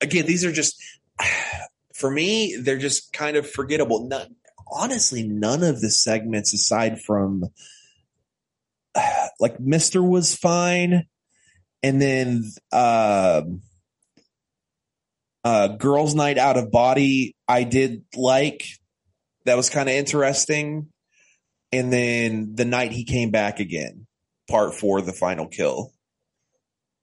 [0.00, 0.82] again, these are just,
[1.94, 4.10] for me, they're just kind of forgettable.
[4.70, 7.44] Honestly, none of the segments aside from
[9.40, 10.06] like Mr.
[10.06, 11.06] was fine.
[11.84, 13.60] And then, um,
[15.44, 18.64] uh, girls night out of body i did like
[19.44, 20.88] that was kind of interesting
[21.72, 24.06] and then the night he came back again
[24.48, 25.92] part four the final kill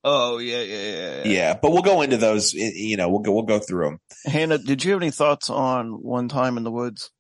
[0.02, 1.24] Oh yeah, yeah, yeah, yeah.
[1.26, 4.58] yeah but we'll go into those you know we'll go we'll go through them Hannah,
[4.58, 7.12] did you have any thoughts on One Time in the Woods?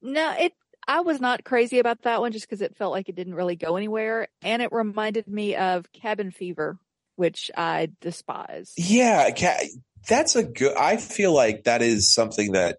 [0.00, 0.52] No, it.
[0.86, 3.56] I was not crazy about that one just because it felt like it didn't really
[3.56, 6.78] go anywhere, and it reminded me of Cabin Fever,
[7.16, 8.72] which I despise.
[8.76, 9.66] yeah ca-
[10.06, 12.78] that's a good i feel like that is something that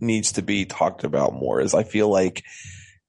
[0.00, 2.44] needs to be talked about more is i feel like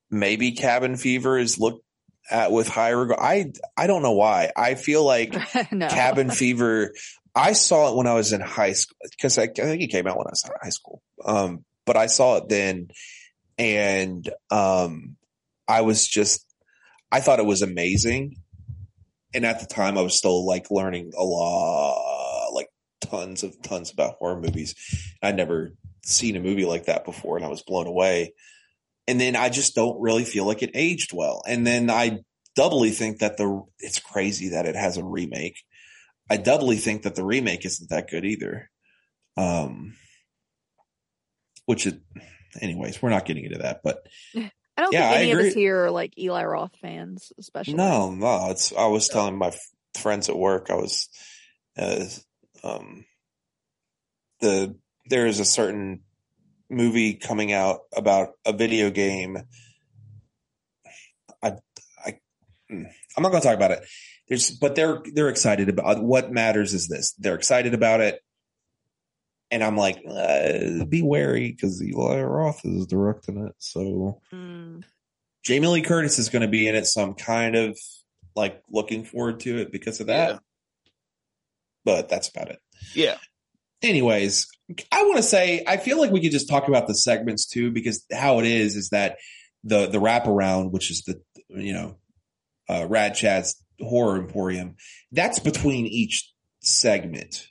[0.09, 1.83] maybe cabin fever is looked
[2.29, 4.51] at with high regard i i don't know why.
[4.55, 5.35] I feel like
[5.71, 5.87] no.
[5.87, 6.91] cabin fever
[7.35, 10.07] i saw it when i was in high school because I, I think it came
[10.07, 11.01] out when i was in high school.
[11.23, 12.87] Um but i saw it then
[13.57, 15.17] and um
[15.67, 16.45] i was just
[17.11, 18.37] i thought it was amazing.
[19.33, 22.14] And at the time i was still like learning a lot
[23.01, 24.75] tons of tons about horror movies
[25.21, 25.71] i'd never
[26.03, 28.33] seen a movie like that before and i was blown away
[29.07, 32.19] and then i just don't really feel like it aged well and then i
[32.55, 35.57] doubly think that the it's crazy that it has a remake
[36.29, 38.69] i doubly think that the remake isn't that good either
[39.37, 39.95] um
[41.65, 41.99] which it
[42.61, 44.07] anyways we're not getting into that but
[44.77, 47.75] I don't Yeah, think any of us here are like Eli Roth fans, especially.
[47.75, 48.49] No, no.
[48.51, 48.73] It's.
[48.73, 50.69] I was telling my f- friends at work.
[50.69, 51.07] I was,
[51.77, 52.03] uh,
[52.65, 53.05] um,
[54.41, 54.75] the
[55.09, 56.01] there is a certain
[56.69, 59.37] movie coming out about a video game.
[61.43, 61.53] I,
[62.03, 62.19] I,
[62.71, 63.85] mm, I'm not going to talk about it.
[64.27, 66.01] There's, but they're they're excited about.
[66.01, 68.19] What matters is this: they're excited about it,
[69.51, 73.53] and I'm like, uh, be wary because Eli Roth is directing it.
[73.59, 74.83] So Mm.
[75.43, 77.77] Jamie Lee Curtis is going to be in it, so I'm kind of
[78.35, 80.31] like looking forward to it because of that.
[80.31, 80.39] Yeah.
[81.85, 82.59] But that's about it.
[82.93, 83.17] Yeah.
[83.81, 84.47] Anyways,
[84.91, 87.71] I want to say I feel like we could just talk about the segments too,
[87.71, 89.17] because how it is is that
[89.63, 91.97] the the wraparound, which is the you know
[92.67, 94.75] uh, Rad Chad's Horror Emporium,
[95.11, 97.47] that's between each segment.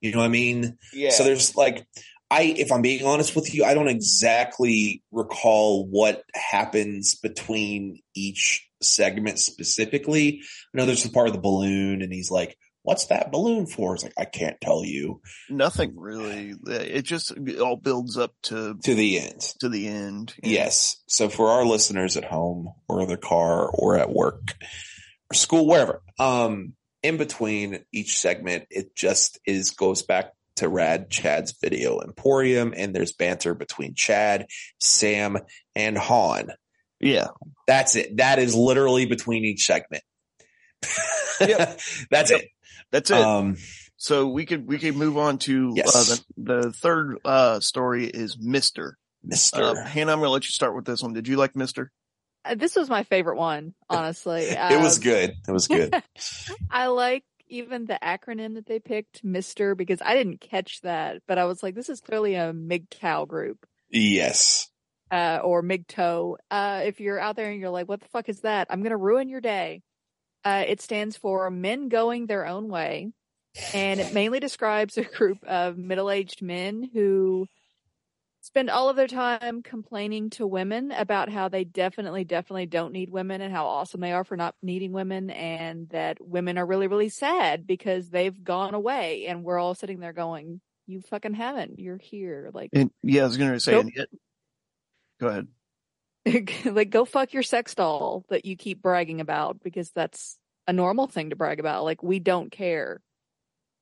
[0.00, 0.78] You know what I mean?
[0.92, 1.10] Yeah.
[1.10, 1.86] So there's like,
[2.30, 8.68] I, if I'm being honest with you, I don't exactly recall what happens between each
[8.80, 10.42] segment specifically.
[10.42, 12.56] I know there's the part of the balloon and he's like,
[12.88, 13.92] what's that balloon for?
[13.94, 15.20] It's like, I can't tell you
[15.50, 16.54] Nothing really.
[16.66, 19.42] It just it all builds up to to the end.
[19.60, 20.32] to the end.
[20.42, 20.96] Yes.
[21.06, 24.54] So for our listeners at home or in their car or at work
[25.30, 26.72] or school, wherever, um,
[27.02, 32.94] in between each segment, it just is goes back to Rad Chad's video emporium and
[32.96, 34.46] there's banter between Chad,
[34.80, 35.36] Sam,
[35.76, 36.48] and Hawn.
[37.00, 37.26] Yeah.
[37.66, 38.16] That's it.
[38.16, 40.02] That is literally between each segment.
[41.38, 41.80] Yep.
[42.10, 42.40] That's Yep.
[42.40, 42.48] it.
[42.90, 43.18] That's it.
[43.18, 43.56] Um,
[43.96, 45.94] so we could we could move on to Yes.
[45.94, 48.96] uh, the the third uh story is Mister.
[49.22, 49.62] Mister.
[49.62, 51.12] Uh, Hannah, I'm gonna let you start with this one.
[51.12, 51.90] Did you like Mister?
[52.44, 54.42] Uh, This was my favorite one, honestly.
[54.48, 55.34] it was Um, good.
[55.46, 55.94] It was good.
[56.70, 61.38] I like even the acronym that they picked, Mister, because I didn't catch that, but
[61.38, 64.68] I was like, this is clearly a MGTOW group, yes.
[65.10, 66.36] uh, or MGTOW.
[66.50, 68.66] Uh, if you're out there and you're like, what the fuck is that?
[68.70, 69.82] I'm going to ruin your day.
[70.44, 73.12] Uh, it stands for Men Going Their Own Way.
[73.74, 77.48] And it mainly describes a group of middle aged men who
[78.40, 83.10] spend all of their time complaining to women about how they definitely, definitely don't need
[83.10, 86.86] women and how awesome they are for not needing women and that women are really,
[86.86, 91.78] really sad because they've gone away and we're all sitting there going, you fucking haven't.
[91.78, 92.50] You're here.
[92.54, 93.92] Like, And yeah, I was going to say, and
[95.20, 95.48] go ahead.
[96.64, 101.06] like go fuck your sex doll that you keep bragging about because that's a normal
[101.06, 101.84] thing to brag about.
[101.84, 103.00] Like we don't care.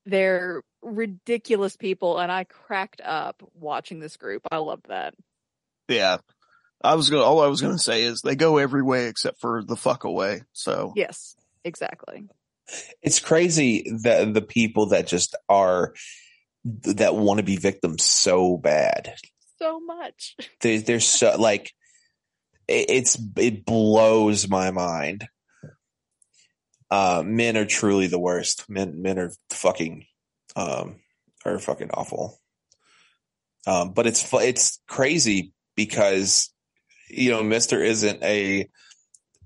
[0.04, 4.42] They're ridiculous people and I cracked up watching this group.
[4.50, 5.14] I love that.
[5.88, 6.18] Yeah.
[6.82, 9.06] I was going to, all I was going to say is they go every way
[9.08, 10.42] except for the fuck away.
[10.52, 11.34] So Yes,
[11.64, 12.28] exactly.
[13.02, 15.94] It's crazy that the people that just are
[16.64, 19.14] that want to be victims so bad.
[19.58, 20.36] So much.
[20.60, 21.72] They, they're so like it,
[22.68, 25.28] it's it blows my mind.
[26.90, 28.68] Uh, men are truly the worst.
[28.68, 30.06] Men men are fucking
[30.54, 30.96] um
[31.44, 32.40] are fucking awful.
[33.66, 36.52] Um, but it's it's crazy because
[37.08, 38.68] you know Mister isn't a.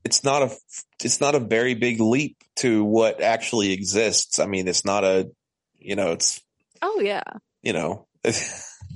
[0.04, 0.56] It's not a.
[1.02, 4.38] It's not a very big leap to what actually exists.
[4.38, 5.30] I mean, it's not a.
[5.78, 6.42] You know, it's
[6.82, 7.22] Oh yeah.
[7.62, 8.06] you know.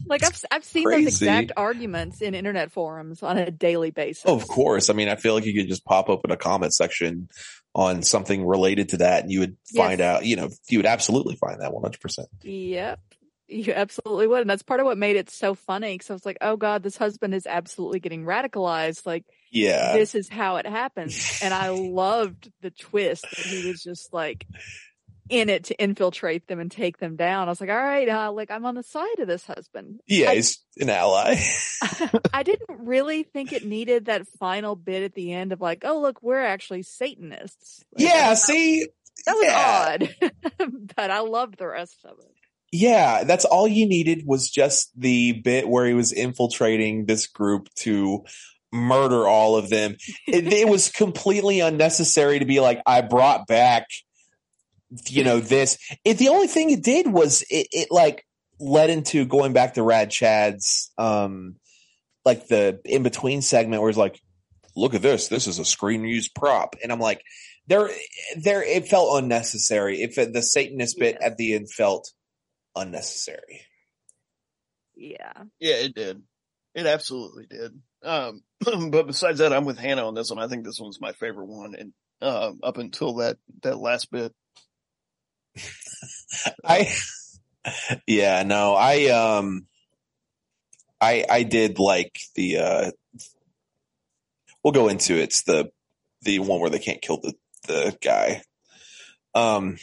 [0.07, 1.05] Like I've I've seen crazy.
[1.05, 4.25] those exact arguments in internet forums on a daily basis.
[4.25, 4.91] Of course.
[4.91, 7.29] I mean, I feel like you could just pop up in a comment section
[7.75, 10.17] on something related to that and you would find Yes.
[10.19, 12.27] out, you know, you would absolutely find that 100%.
[12.43, 13.01] Yep.
[13.47, 14.41] You absolutely would.
[14.41, 15.99] And that's part of what made it so funny.
[15.99, 19.05] Cause I was like, oh God, this husband is absolutely getting radicalized.
[19.07, 19.93] Like, Yeah.
[19.93, 21.41] this is how it happens.
[21.43, 24.47] and I loved the twist that he was just like
[25.29, 27.49] in it to infiltrate them and take them down.
[27.49, 30.01] I was like, all right, uh, like I'm on the side of this husband.
[30.07, 31.37] yeah, I- he's an ally.
[32.33, 36.01] I didn't really think it needed that final bit at the end of like, oh,
[36.01, 37.85] look, we're actually Satanists.
[37.97, 38.87] Like, yeah, see,
[39.27, 39.99] that was yeah.
[40.61, 42.33] odd, but I loved the rest of it.
[42.73, 47.69] yeah, that's all you needed was just the bit where he was infiltrating this group
[47.77, 48.25] to
[48.73, 49.97] murder all of them.
[50.27, 53.87] It, it was completely unnecessary to be like, I brought back,
[55.07, 55.79] you know, this.
[56.05, 58.25] It, the only thing it did was it, it like
[58.59, 61.57] led into going back to Rad Chad's, um,
[62.25, 64.21] like the in between segment where it's like,
[64.77, 66.77] look at this, this is a screen used prop.
[66.83, 67.23] And I'm like,
[67.67, 67.91] there,
[68.37, 70.03] there, it felt unnecessary.
[70.03, 72.11] If the Satanist bit at the end felt
[72.77, 73.63] unnecessary.
[74.95, 75.33] Yeah.
[75.61, 76.23] Yeah, it did.
[76.75, 77.73] It absolutely did.
[78.03, 78.43] Um,
[78.91, 80.39] but besides that, I'm with Hannah on this one.
[80.43, 81.75] I think this one's my favorite one.
[81.79, 84.33] And, um, up until that, that last bit,
[86.65, 86.93] I
[88.07, 89.67] yeah, no, I um
[91.01, 92.91] I I did like the uh
[94.63, 95.25] we'll go into it.
[95.25, 95.71] It's the
[96.23, 97.35] the one where they can't kill the
[97.67, 98.43] the guy.
[99.35, 99.79] Um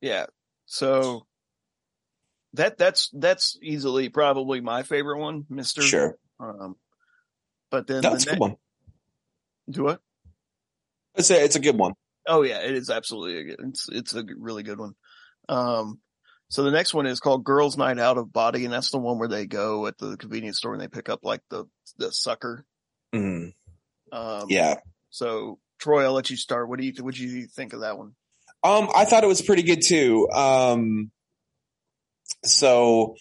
[0.00, 0.26] yeah.
[0.66, 1.26] So
[2.54, 5.82] that, that's, that's easily probably my favorite one, Mr.
[5.82, 6.16] Sure.
[6.38, 6.76] Um,
[7.70, 8.56] but then no, the ne- good one.
[9.70, 10.00] Do what?
[11.14, 11.94] It's a it's a good one.
[12.26, 14.94] Oh yeah, it is absolutely a good, it's, it's a really good one.
[15.48, 16.00] Um,
[16.48, 19.18] so the next one is called Girls Night Out of Body, and that's the one
[19.18, 21.64] where they go at the convenience store and they pick up like the,
[21.98, 22.64] the sucker.
[23.14, 23.52] Mm,
[24.12, 24.76] Um, yeah.
[25.10, 26.68] So Troy, I'll let you start.
[26.68, 28.12] What do you, what do you think of that one?
[28.62, 30.28] Um, I thought it was pretty good too.
[30.30, 31.10] Um,
[32.44, 33.16] so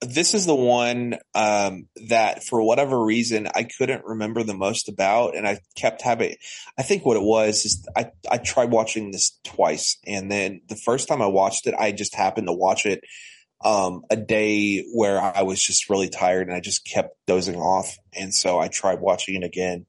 [0.00, 5.36] this is the one um, that, for whatever reason, I couldn't remember the most about,
[5.36, 6.36] and I kept having.
[6.78, 10.76] I think what it was is I I tried watching this twice, and then the
[10.76, 13.02] first time I watched it, I just happened to watch it
[13.64, 17.96] um, a day where I was just really tired, and I just kept dozing off,
[18.12, 19.86] and so I tried watching it again,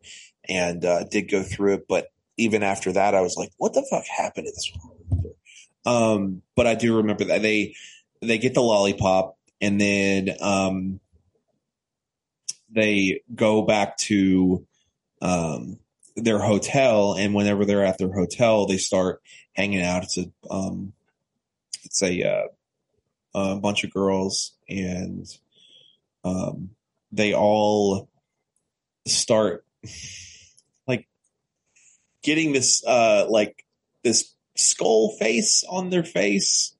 [0.47, 2.07] and uh, did go through it, but
[2.38, 5.34] even after that, I was like, what the fuck happened to this one?
[5.86, 7.76] Um, but I do remember that they,
[8.22, 10.99] they get the lollipop and then, um,
[12.70, 14.66] they go back to,
[15.22, 15.80] um,
[16.16, 17.14] their hotel.
[17.14, 19.22] And whenever they're at their hotel, they start
[19.53, 20.03] hanging out.
[20.03, 20.93] It's a, um,
[21.84, 22.47] it's a, uh,
[23.34, 25.26] a bunch of girls and,
[26.24, 26.72] um,
[27.12, 28.10] they all
[29.06, 29.66] start
[30.88, 31.08] like
[32.22, 33.66] getting this uh like
[34.03, 36.74] this skull face on their face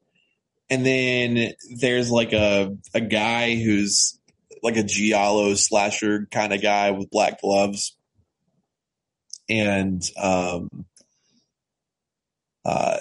[0.70, 4.20] and then there's like a a guy who's
[4.64, 7.96] like a giallo slasher kind of guy with black gloves.
[9.48, 10.86] And um
[12.66, 12.98] uh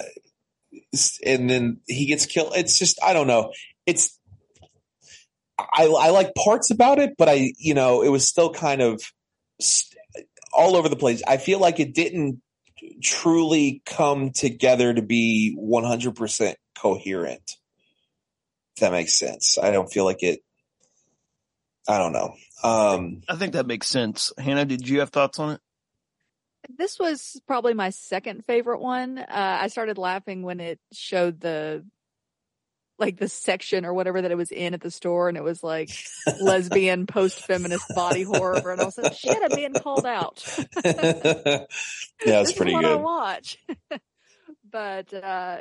[1.25, 2.53] and then he gets killed.
[2.55, 3.51] It's just i don't know.
[3.85, 4.19] It's
[5.57, 9.01] I, I like parts about it, but I, you know, it was still kind of
[9.61, 9.97] st-
[10.53, 11.21] all over the place.
[11.25, 12.41] I feel like it didn't
[13.01, 16.55] truly come together to be 100%
[16.85, 17.57] coherent.
[18.75, 19.57] If that makes sense.
[19.57, 20.41] I don't feel like it,
[21.87, 22.35] I don't know.
[22.63, 24.31] Um, I think that makes sense.
[24.37, 25.61] Hannah, did you have thoughts on it?
[26.77, 29.17] This was probably my second favorite one.
[29.17, 29.25] Uh,
[29.61, 31.85] I started laughing when it showed the
[32.97, 35.63] like the section or whatever that it was in at the store, and it was
[35.63, 35.89] like
[36.41, 40.43] lesbian post feminist body horror, and I was like, "Shit, I'm being called out."
[40.85, 41.65] yeah,
[42.25, 43.01] it's pretty is what I good.
[43.01, 43.57] watch.
[44.71, 45.57] but uh,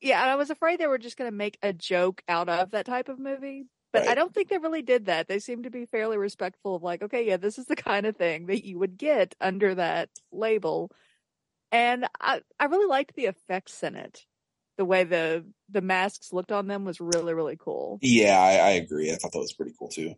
[0.00, 2.72] yeah, and I was afraid they were just going to make a joke out of
[2.72, 3.66] that type of movie.
[3.94, 5.28] But I don't think they really did that.
[5.28, 8.16] They seemed to be fairly respectful of like, okay, yeah, this is the kind of
[8.16, 10.90] thing that you would get under that label.
[11.70, 14.24] And I, I really liked the effects in it.
[14.78, 18.00] The way the the masks looked on them was really, really cool.
[18.02, 19.12] Yeah, I, I agree.
[19.12, 20.14] I thought that was pretty cool too.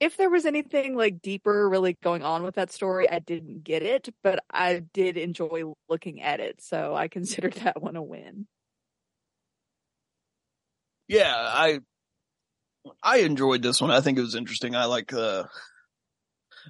[0.00, 3.82] If there was anything like deeper really going on with that story, I didn't get
[3.82, 6.62] it, but I did enjoy looking at it.
[6.62, 8.46] So I considered that one a win.
[11.10, 11.80] Yeah, I
[13.02, 13.90] I enjoyed this one.
[13.90, 14.76] I think it was interesting.
[14.76, 15.44] I like uh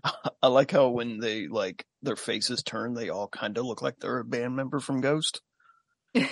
[0.43, 3.99] I like how when they like their faces turn, they all kind of look like
[3.99, 5.43] they're a band member from Ghost.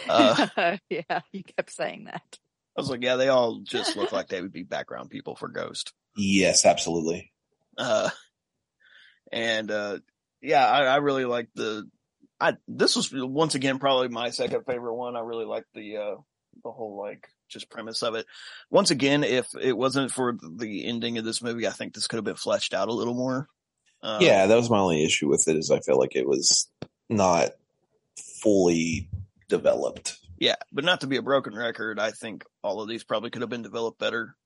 [0.09, 0.47] Uh,
[0.89, 2.39] yeah, you kept saying that.
[2.77, 5.49] I was like, yeah, they all just look like they would be background people for
[5.49, 5.93] Ghost.
[6.17, 7.31] Yes, absolutely.
[7.77, 8.09] Uh,
[9.33, 9.99] and, uh,
[10.41, 11.89] yeah, I, I really like the,
[12.41, 15.17] I, this was once again, probably my second favorite one.
[15.17, 16.15] I really like the, uh,
[16.63, 18.27] the whole like just premise of it.
[18.71, 22.17] Once again, if it wasn't for the ending of this movie, I think this could
[22.17, 23.49] have been fleshed out a little more.
[24.03, 26.71] Um, yeah, that was my only issue with it is I feel like it was
[27.09, 27.51] not
[28.41, 29.09] fully
[29.49, 30.19] developed.
[30.39, 33.43] Yeah, but not to be a broken record, I think all of these probably could
[33.43, 34.37] have been developed better.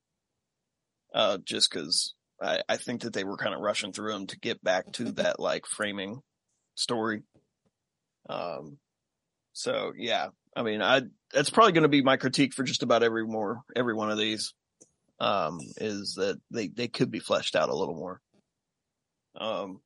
[1.14, 4.38] Uh, just cause I, I think that they were kind of rushing through them to
[4.38, 6.22] get back to that like framing
[6.74, 7.22] story.
[8.28, 8.78] Um,
[9.52, 13.02] so yeah, I mean, I, that's probably going to be my critique for just about
[13.02, 14.52] every more, every one of these,
[15.18, 18.20] um, is that they, they could be fleshed out a little more.
[19.34, 19.80] Um,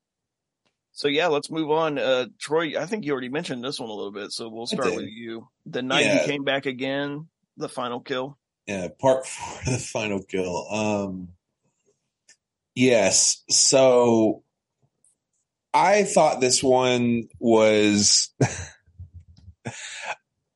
[0.93, 1.99] so yeah, let's move on.
[1.99, 4.95] Uh, Troy, I think you already mentioned this one a little bit, so we'll start
[4.97, 5.47] with you.
[5.67, 6.21] The night Yeah.
[6.21, 8.39] he came back again, the final kill.
[8.67, 10.67] Yeah, part four, the final kill.
[10.71, 11.29] Um,
[12.75, 13.45] yes.
[13.51, 14.43] So
[15.73, 18.31] I thought this one was,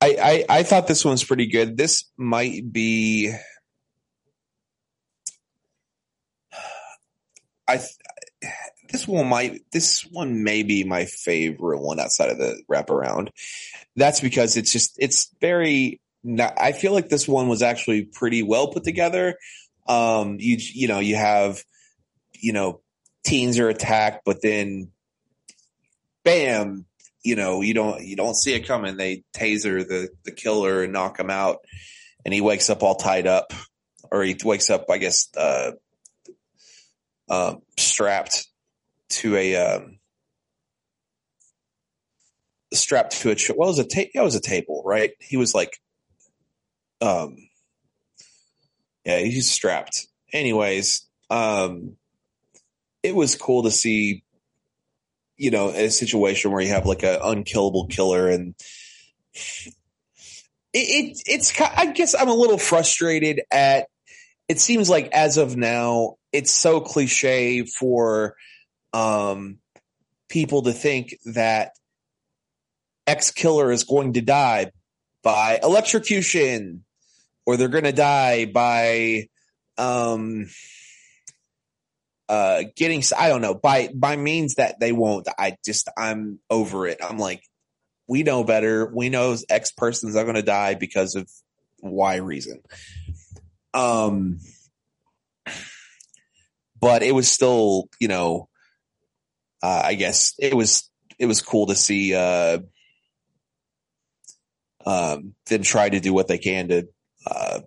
[0.02, 1.76] I, I thought this one's pretty good.
[1.76, 3.34] This might be,
[7.68, 7.80] I,
[8.88, 13.28] this one might, this one may be my favorite one outside of the wraparound.
[13.94, 16.00] That's because it's just, it's very,
[16.38, 19.36] I feel like this one was actually pretty well put together.
[19.86, 21.62] Um, you, you know, you have,
[22.32, 22.80] you know,
[23.24, 24.92] teens are attacked, but then
[26.24, 26.86] bam,
[27.22, 28.96] you know, you don't, you don't see it coming.
[28.96, 31.58] They taser the, the killer and knock him out
[32.24, 33.52] and he wakes up all tied up
[34.10, 35.72] or he wakes up, I guess, uh,
[37.28, 38.46] uh, strapped
[39.10, 39.98] to a, um,
[42.72, 45.12] strapped to a, what was a ta- that was a table, right?
[45.20, 45.76] He was like,
[47.00, 47.36] um,
[49.04, 50.06] yeah, he's strapped.
[50.32, 51.96] Anyways, um,
[53.02, 54.24] it was cool to see,
[55.40, 58.54] you know, a situation where you have like an unkillable killer and
[60.74, 63.86] it, it it's I guess I'm a little frustrated at
[64.50, 68.34] it seems like as of now it's so cliche for
[68.92, 69.60] um
[70.28, 71.72] people to think that
[73.06, 74.72] X killer is going to die
[75.22, 76.84] by electrocution
[77.46, 79.26] or they're going to die by
[79.78, 80.50] um
[82.30, 86.86] uh getting I don't know by by means that they won't I just I'm over
[86.86, 87.00] it.
[87.02, 87.42] I'm like
[88.06, 88.86] we know better.
[88.86, 91.28] We know X persons are going to die because of
[91.80, 92.62] Y reason.
[93.74, 94.38] Um
[96.80, 98.48] but it was still you know
[99.60, 102.60] uh, I guess it was it was cool to see uh
[104.86, 106.88] um them try to do what they can to
[107.26, 107.60] uh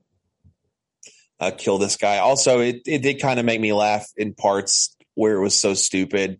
[1.47, 2.17] uh, kill this guy.
[2.17, 5.73] Also, it, it did kind of make me laugh in parts where it was so
[5.73, 6.39] stupid.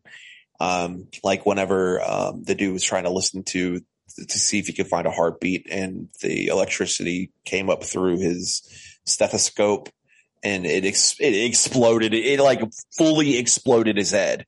[0.59, 3.81] Um, like whenever um, the dude was trying to listen to
[4.15, 8.61] to see if he could find a heartbeat, and the electricity came up through his
[9.05, 9.89] stethoscope,
[10.43, 12.13] and it ex- it exploded.
[12.13, 12.61] It, it like
[12.95, 14.45] fully exploded his head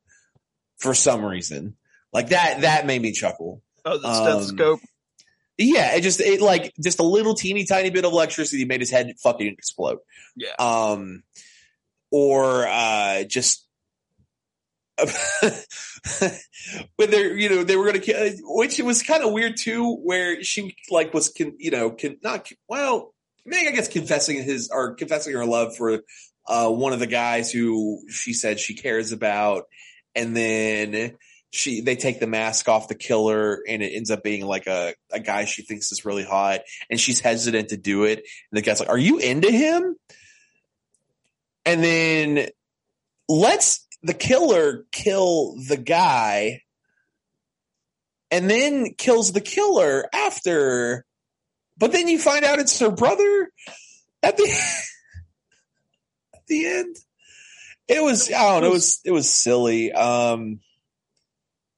[0.78, 1.76] for some reason.
[2.14, 3.62] Like that that made me chuckle.
[3.84, 4.80] Oh, the Um, stethoscope.
[5.58, 8.92] Yeah, it just it like just a little teeny tiny bit of electricity made his
[8.92, 10.00] head fucking explode.
[10.36, 10.54] Yeah.
[10.60, 11.24] Um,
[12.12, 13.66] or uh, just
[16.96, 19.96] when they're you know they were gonna kill, which it was kind of weird too,
[19.96, 23.14] where she like was con, you know can not well
[23.46, 26.02] maybe I guess confessing his or confessing her love for
[26.48, 29.66] uh, one of the guys who she said she cares about,
[30.16, 31.18] and then
[31.56, 34.94] she they take the mask off the killer, and it ends up being like a
[35.12, 38.20] a guy she thinks is really hot, and she's hesitant to do it.
[38.20, 39.96] And the guy's like, "Are you into him?"
[41.66, 42.50] And then
[43.30, 46.62] let's the killer kill the guy
[48.30, 51.06] and then kills the killer after.
[51.78, 53.50] But then you find out it's her brother
[54.22, 54.44] at the
[56.36, 56.96] at the end.
[57.88, 59.94] It was I don't know, it was it was silly.
[59.94, 60.60] Um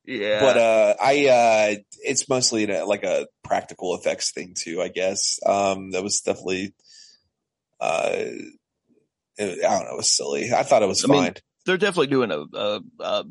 [0.07, 0.39] Yeah.
[0.39, 5.39] but uh I uh it's mostly a, like a practical effects thing too, I guess.
[5.45, 6.73] Um that was definitely
[7.81, 8.13] uh
[9.37, 10.51] it, I don't know, it was silly.
[10.53, 11.33] I thought it was I mean, fine.
[11.65, 13.25] they're definitely doing a, a, a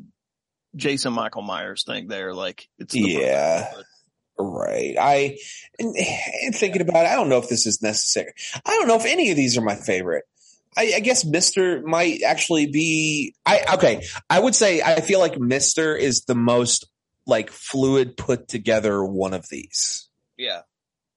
[0.77, 2.35] Jason Michael Myers thing there.
[2.35, 3.73] Like it's Yeah.
[4.39, 4.97] Right.
[5.01, 5.39] I
[5.79, 8.33] and, and thinking about it, I don't know if this is necessary.
[8.67, 10.25] I don't know if any of these are my favorite.
[10.77, 13.35] I, I guess Mister might actually be.
[13.45, 14.07] I okay.
[14.29, 16.87] I would say I feel like Mister is the most
[17.27, 20.61] like fluid put together one of these yeah.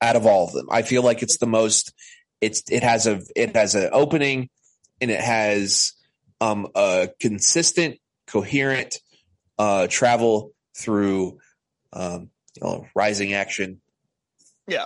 [0.01, 0.67] out of all of them.
[0.71, 1.93] I feel like it's the most.
[2.41, 4.49] It's it has a it has an opening,
[5.01, 5.93] and it has
[6.41, 8.99] um a consistent, coherent
[9.57, 11.39] uh travel through
[11.91, 13.81] um you know rising action,
[14.67, 14.85] Yeah.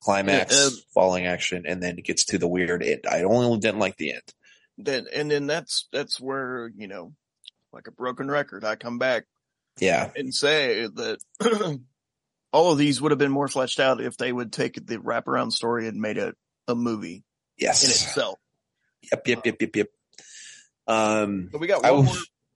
[0.00, 3.02] Climax, Yeah, uh, falling action, and then it gets to the weird end.
[3.10, 4.22] I only didn't like the end.
[4.78, 7.12] Then and then that's that's where you know,
[7.72, 9.24] like a broken record, I come back
[9.78, 11.18] Yeah, and say that
[12.52, 15.52] all of these would have been more fleshed out if they would take the wraparound
[15.52, 16.34] story and made it
[16.66, 17.22] a movie
[17.58, 18.38] yes, in itself.
[19.12, 19.86] yep, yep, yep, yep, yep.
[20.86, 22.14] Um, But we got one more.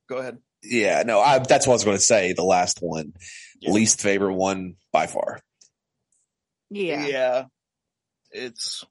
[0.09, 0.39] Go ahead.
[0.63, 2.33] yeah, no, I, that's what I was going to say.
[2.33, 3.13] The last one,
[3.61, 3.71] Yeah.
[3.73, 5.41] least favorite one by far.
[6.71, 7.07] Yeah.
[7.07, 7.45] Yeah.
[8.31, 8.85] It's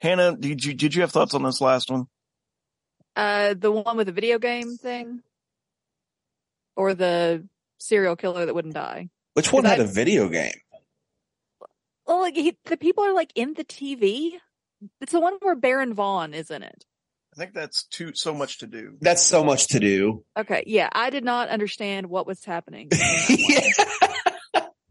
[0.00, 2.06] Hannah, did you did you have thoughts on this last one?
[3.16, 5.22] Uh, the one with the video game thing,
[6.76, 7.44] or the
[7.78, 9.08] serial killer that wouldn't die.
[9.34, 10.52] Which one had that- a video game?
[12.06, 14.32] Well, like he, the people are like in the TV.
[15.00, 16.84] It's the one where Baron Vaughn is in it.
[17.34, 18.96] I think that's too so much to do.
[19.00, 20.24] That's so much to do.
[20.36, 22.88] Okay, yeah, I did not understand what was happening.
[23.28, 23.60] yeah.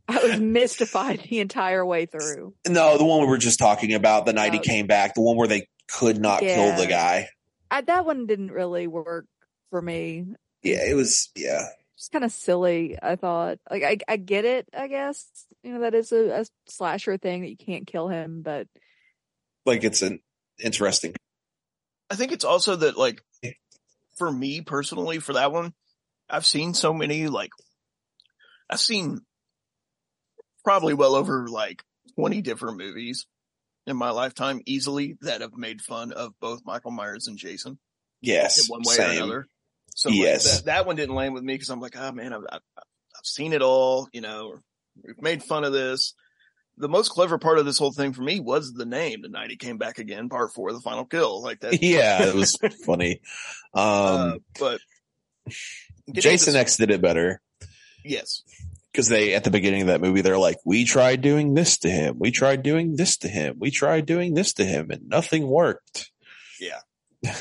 [0.22, 2.54] I was mystified the entire way through.
[2.68, 4.62] No, the one we were just talking about, the night he Oh.
[4.64, 7.30] came back, the one where they could not kill the guy.
[7.70, 9.26] I, that one didn't really work
[9.70, 10.26] for me.
[10.64, 11.64] Yeah, it was, yeah.
[11.98, 12.98] Just kind of silly.
[13.02, 14.68] I thought, like, I, I get it.
[14.78, 15.26] I guess
[15.64, 18.68] you know that is a, a slasher thing that you can't kill him, but
[19.66, 20.20] Like it's an
[20.64, 21.16] interesting.
[22.10, 23.22] I think it's also that like
[24.16, 25.74] for me personally for that one,
[26.30, 27.50] I've seen so many like
[28.70, 29.22] I've seen
[30.68, 31.82] probably well over like
[32.16, 33.26] 20 different movies
[33.86, 37.78] in my lifetime easily that have made fun of both Michael Myers and Jason in
[38.22, 38.70] Yes.
[38.70, 39.10] one way same.
[39.10, 39.48] or another.
[39.96, 40.58] So like, Yes.
[40.58, 43.24] that, that one didn't land with me because I'm like, oh man, I've, I've, I've
[43.26, 44.60] seen it all, you know,
[45.02, 46.14] we've made fun of this.
[46.80, 49.50] The most clever part of this whole thing for me was the name, The Night
[49.52, 51.42] He Came Back Again, part four, The Final Kill.
[51.42, 51.82] Like that.
[51.82, 53.22] Yeah, it was funny.
[53.74, 54.82] Um, uh, but
[56.12, 57.42] Jason X did it better
[58.04, 58.42] yes.
[58.98, 61.88] Because they, at the beginning of that movie, they're like, we tried doing this to
[61.88, 62.16] him.
[62.18, 63.58] We tried doing this to him.
[63.60, 66.12] We tried doing this to him and nothing worked.
[66.60, 66.80] Yeah.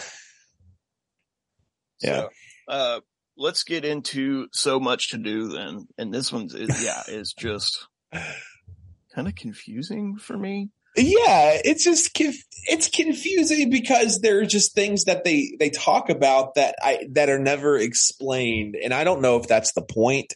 [2.03, 2.25] Yeah.
[2.25, 2.31] So,
[2.69, 3.01] uh,
[3.39, 5.89] let's get into so much to do then.
[5.97, 10.69] And this one's, is, yeah, is just kind of confusing for me.
[10.95, 16.57] Yeah, it's just it's confusing because there are just things that they they talk about
[16.57, 20.35] that I that are never explained, and I don't know if that's the point.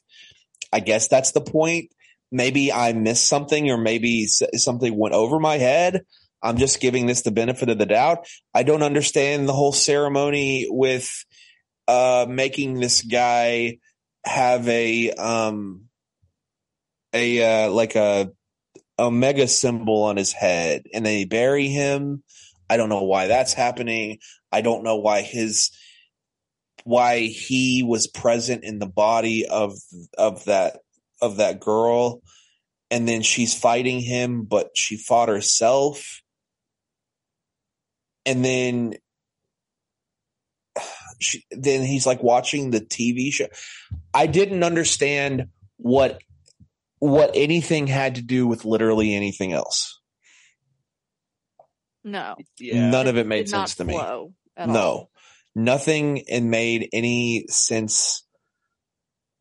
[0.73, 1.91] I guess that's the point.
[2.33, 6.03] Maybe I missed something, or maybe something went over my head.
[6.43, 8.27] I'm just giving this the benefit of the doubt.
[8.55, 11.25] I don't understand the whole ceremony with
[11.89, 13.79] uh making this guy
[14.25, 15.87] have a um
[17.13, 18.31] a uh like a
[18.99, 22.23] a mega symbol on his head and they bury him.
[22.69, 24.19] I don't know why that's happening.
[24.53, 25.71] I don't know why his
[26.85, 29.77] why he was present in the body of
[30.17, 30.79] of that
[31.21, 32.23] of that girl
[32.91, 36.23] and then she's fighting him but she fought herself.
[38.27, 38.95] And then
[41.21, 43.47] she, then he's like watching the TV show.
[44.13, 46.21] I didn't understand what
[46.99, 50.01] what anything had to do with literally anything else.
[52.05, 52.91] no, Yeah.
[52.91, 53.97] None of it made did not sense to me.
[54.57, 55.10] at No, all.
[55.55, 58.25] Nothing it made any sense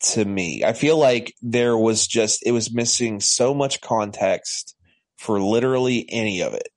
[0.01, 0.63] to me.
[0.63, 4.75] I feel like there was just, it was missing so much context
[5.17, 6.69] for literally any of it.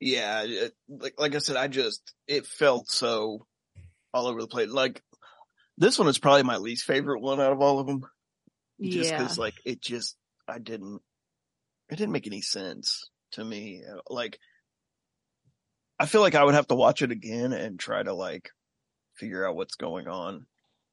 [0.00, 3.46] yeah, it, uh, like like I said, I just it felt so
[4.12, 4.68] all over the place.
[4.70, 5.02] Like
[5.76, 8.04] this one is probably my least favorite one out of all of them.
[8.80, 9.18] Just yeah.
[9.18, 10.16] because, like, it just
[10.46, 11.00] I didn't
[11.90, 13.82] it didn't make any sense to me.
[14.08, 14.38] Like,
[15.98, 18.50] I feel like I would have to watch it again and try to like
[19.16, 20.46] figure out what's going on.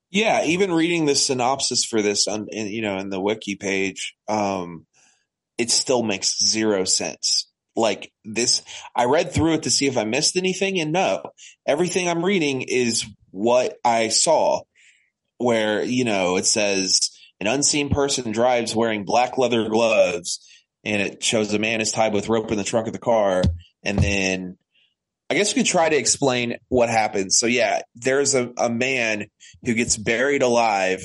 [0.10, 4.16] Yeah, even reading the synopsis for this on, in, you know, in the wiki page,
[4.28, 4.86] um,
[5.58, 7.50] it still makes zero sense.
[7.76, 8.62] Like this,
[8.96, 11.32] I read through it to see if I missed anything, and no,
[11.68, 14.62] everything I'm reading is what I saw.
[15.38, 17.10] Where you know it says
[17.42, 20.48] an unseen person drives wearing black leather gloves,
[20.86, 23.44] and it shows a man is tied with rope in the trunk of the car,
[23.84, 24.58] and then
[25.30, 27.40] I guess we could try to explain what happens.
[27.40, 29.26] So yeah, there's a, a man
[29.64, 31.04] who gets buried alive,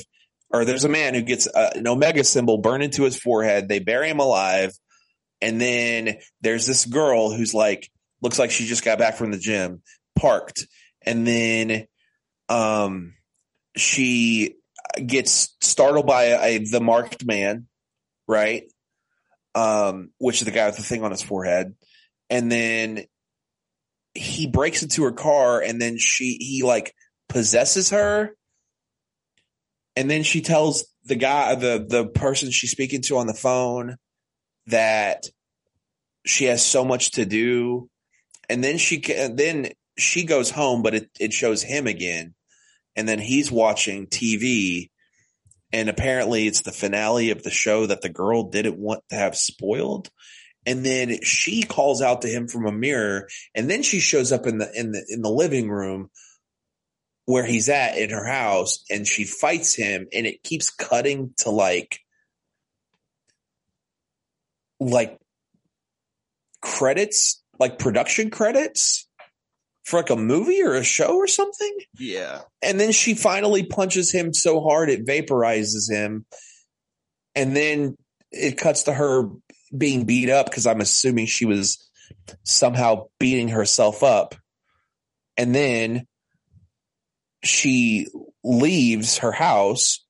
[0.51, 3.67] or there's a man who gets a, an omega symbol burned into his forehead.
[3.67, 4.73] They bury him alive.
[5.41, 7.89] And then there's this girl who's like,
[8.21, 9.81] looks like she just got back from the gym,
[10.15, 10.67] parked.
[11.01, 11.87] And then,
[12.47, 13.15] um,
[13.75, 14.55] she
[15.03, 17.67] gets startled by a, the marked man,
[18.27, 18.63] right?
[19.55, 21.73] Um, which is the guy with the thing on his forehead.
[22.29, 23.05] And then
[24.13, 26.93] he breaks into her car and then she he like
[27.29, 28.35] possesses her.
[29.95, 33.97] And then she tells the guy the the person she's speaking to on the phone
[34.67, 35.27] that
[36.25, 37.89] she has so much to do.
[38.49, 42.33] And then she then she goes home but it, it shows him again.
[42.95, 44.89] And then he's watching tv
[45.73, 49.35] and apparently it's the finale of the show that the girl didn't want to have
[49.37, 50.09] spoiled
[50.65, 54.45] and then she calls out to him from a mirror and then she shows up
[54.45, 56.09] in the in the in the living room
[57.25, 61.49] where he's at in her house and she fights him and it keeps cutting to
[61.49, 61.99] like
[64.79, 65.17] like
[66.61, 69.07] credits like production credits
[69.83, 72.41] for like a movie or a show or something Yeah.
[72.61, 76.25] and then she finally punches him so hard it vaporizes him
[77.35, 77.97] and then
[78.31, 79.29] it cuts to her
[79.75, 81.89] being beat up because I'm assuming she was
[82.43, 84.35] somehow beating herself up.
[85.37, 86.07] And then
[87.43, 88.07] she
[88.43, 90.05] leaves her house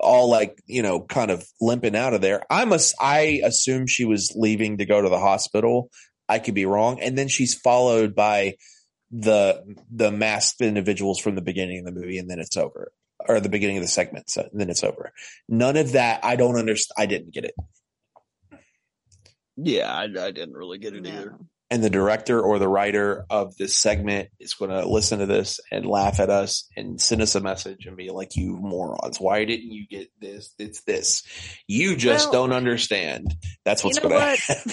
[0.00, 2.42] all like, you know, kind of limping out of there.
[2.50, 5.90] I'm a, I assume she was leaving to go to the hospital.
[6.28, 7.00] I could be wrong.
[7.00, 8.56] And then she's followed by
[9.10, 12.92] the, the masked individuals from the beginning of the movie and then it's over
[13.28, 14.28] or the beginning of the segment.
[14.30, 15.12] So then it's over.
[15.48, 16.24] None of that.
[16.24, 16.94] I don't understand.
[16.98, 17.54] I didn't get it.
[19.56, 21.38] Yeah, I, I didn't really get it either.
[21.72, 25.58] And the director or the writer of this segment is going to listen to this
[25.70, 29.18] and laugh at us and send us a message and be like, "You morons!
[29.18, 30.54] Why didn't you get this?
[30.58, 31.22] It's this.
[31.66, 34.72] You just Well, don't understand." That's what's you know going to happen.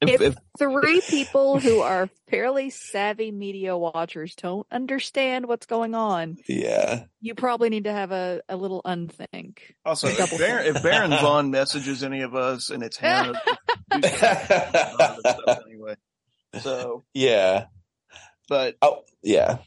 [0.00, 7.04] If, three people who are fairly savvy media watchers don't understand what's going on, yeah,
[7.20, 9.76] you probably need to have a, a little unthink.
[9.84, 13.40] Also, if, Double Baron, if Baron Vaughn messages any of us and it's Hannah,
[13.92, 15.59] do stuff anyway.
[16.62, 17.66] So, yeah,
[18.48, 19.58] but oh yeah,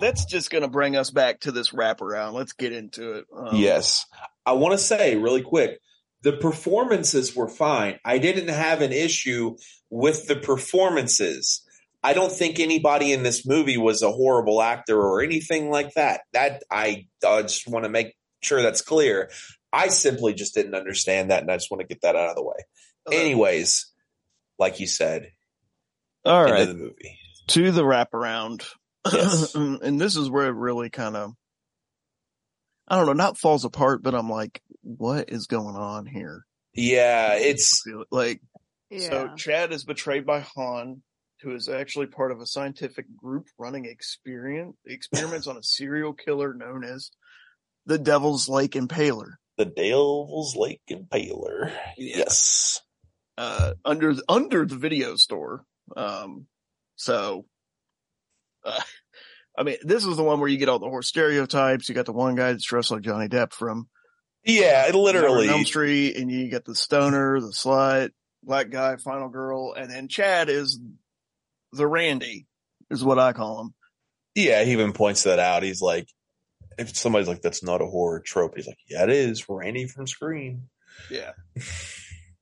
[0.00, 2.32] that's just going to bring us back to this wraparound.
[2.32, 3.26] Let's get into it.
[3.34, 4.06] Um, yes.
[4.46, 5.80] I want to say really quick,
[6.22, 7.98] the performances were fine.
[8.04, 9.56] I didn't have an issue
[9.90, 11.62] with the performances.
[12.02, 16.22] I don't think anybody in this movie was a horrible actor or anything like that.
[16.32, 19.30] That I, I just want to make sure that's clear.
[19.72, 22.36] I simply just didn't understand that, and I just want to get that out of
[22.36, 22.56] the way.
[23.10, 23.92] Anyways,
[24.58, 25.32] like you said,
[26.24, 26.64] All into right.
[26.68, 27.18] the movie.
[27.48, 28.64] to the wraparound.
[29.12, 29.54] Yes.
[29.54, 31.32] and this is where it really kind of,
[32.86, 36.44] I don't know, not falls apart, but I'm like, what is going on here?
[36.74, 38.40] Yeah, it's like,
[38.90, 39.08] Yeah.
[39.10, 41.02] so Chad is betrayed by Hawn,
[41.42, 46.52] who is actually part of a scientific group running experience, experiments on a serial killer
[46.54, 47.10] known as
[47.86, 49.34] the Devil's Lake Impaler.
[49.56, 51.72] the Devil's Lake Impaler.
[51.96, 52.80] Yes.
[53.38, 55.64] uh, under under the video store.
[55.96, 56.46] Um,
[56.96, 57.46] so,
[58.64, 58.80] uh,
[59.56, 61.88] I mean, this is the one where you get all the horse stereotypes.
[61.88, 63.88] You got the one guy that's dressed like Johnny Depp from
[64.44, 65.48] Yeah, literally.
[65.48, 68.10] Elm Street, and you get the stoner, the slut,
[68.42, 70.80] black guy, final girl, and then Chad is
[71.72, 72.46] the Randy,
[72.90, 73.74] is what I call him.
[74.34, 75.62] Yeah, he even points that out.
[75.64, 76.08] He's like,
[76.78, 79.48] if somebody's like, that's not a horror trope, he's like, yeah, it is.
[79.48, 80.68] Randy from Scream.
[81.10, 81.32] Yeah.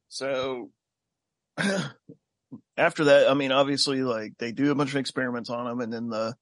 [0.09, 0.71] So
[2.77, 5.93] after that, I mean, obviously, like they do a bunch of experiments on him, and
[5.93, 6.35] then the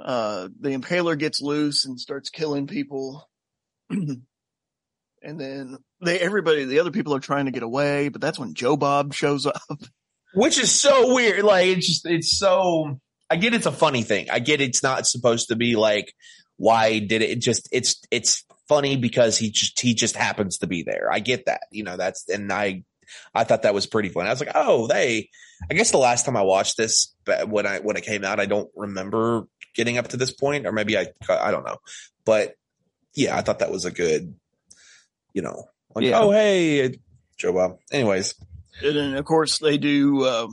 [0.00, 3.28] uh the impaler gets loose and starts killing people.
[3.90, 4.22] and
[5.22, 8.76] then they everybody the other people are trying to get away, but that's when Joe
[8.76, 9.60] Bob shows up.
[10.34, 11.44] which is so weird.
[11.44, 13.00] Like it's just it's so.
[13.32, 14.28] I get it's a funny thing.
[14.30, 16.12] I get it's not supposed to be like
[16.60, 20.66] why did it, it just it's it's funny because he just he just happens to
[20.66, 21.08] be there.
[21.10, 21.62] I get that.
[21.72, 22.84] You know that's and I
[23.34, 24.26] I thought that was pretty fun.
[24.26, 25.28] I was like, oh, they.
[25.70, 28.40] I guess the last time I watched this, but when I when it came out,
[28.40, 29.44] I don't remember
[29.74, 31.76] getting up to this point, or maybe I I don't know,
[32.24, 32.54] but
[33.14, 34.34] yeah, I thought that was a good,
[35.34, 36.20] you know, like Yeah.
[36.20, 36.98] oh hey,
[37.36, 37.78] Joe Bob.
[37.92, 38.34] Anyways,
[38.82, 40.24] And then, of course, they do.
[40.24, 40.48] Uh,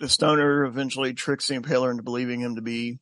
[0.00, 2.98] the stoner eventually tricks the impaler into believing him to be,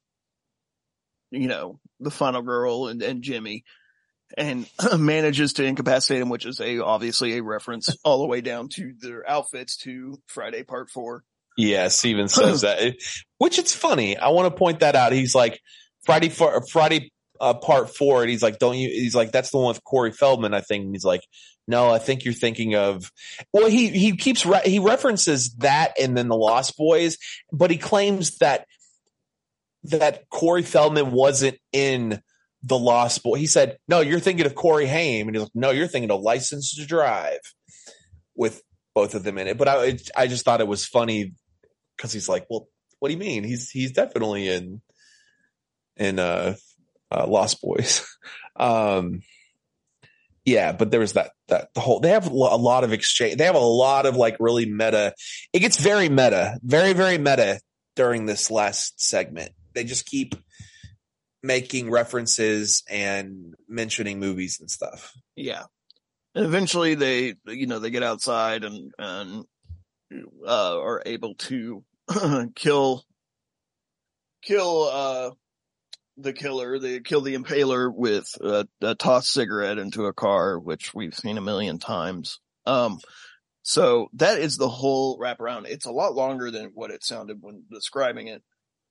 [1.30, 3.64] you know, the final girl and, and Jimmy,
[4.36, 4.68] and
[4.98, 8.92] manages to incapacitate him, which is a obviously a reference all the way down to
[9.00, 11.24] their outfits to Friday Part Four.
[11.56, 12.94] Yeah, Steven says that,
[13.38, 14.16] which it's funny.
[14.16, 15.12] I want to point that out.
[15.12, 15.60] He's like
[16.04, 17.10] Friday for Friday
[17.40, 20.12] uh, part four, and he's like, "Don't you?" He's like, "That's the one with Corey
[20.12, 20.84] Feldman." I think.
[20.84, 21.22] And he's like,
[21.66, 23.10] "No, I think you're thinking of."
[23.52, 27.18] Well, he he keeps re- he references that and then the Lost Boys,
[27.52, 28.66] but he claims that
[29.84, 32.20] that Corey Feldman wasn't in
[32.68, 33.36] the Lost Boy.
[33.38, 36.20] He said, "No, you're thinking of Corey Haim," and he's like, "No, you're thinking of
[36.20, 37.40] License to Drive,"
[38.36, 38.62] with
[38.94, 39.58] both of them in it.
[39.58, 41.32] But I it, I just thought it was funny
[41.96, 43.44] because he's like, "Well, what do you mean?
[43.44, 44.80] He's he's definitely in
[45.96, 46.56] in uh,
[47.10, 48.06] uh Lost Boys."
[48.56, 49.22] um
[50.44, 53.36] yeah, but there was that that the whole they have a a lot of exchange.
[53.36, 55.14] They have a lot of like really meta.
[55.52, 57.60] It gets very meta, very very meta
[57.96, 59.52] during this last segment.
[59.74, 60.34] They just keep
[61.42, 65.12] making references and mentioning movies and stuff.
[65.36, 65.64] Yeah.
[66.34, 69.44] And eventually they, you know, they get outside and, and,
[70.46, 71.84] uh, are able to
[72.54, 73.04] kill,
[74.42, 75.30] kill, uh,
[76.18, 76.78] the killer.
[76.78, 81.38] They kill the impaler with a, a tossed cigarette into a car, which we've seen
[81.38, 82.40] a million times.
[82.66, 82.98] Um,
[83.62, 85.66] so that is the whole wraparound.
[85.68, 88.42] It's a lot longer than what it sounded when describing it,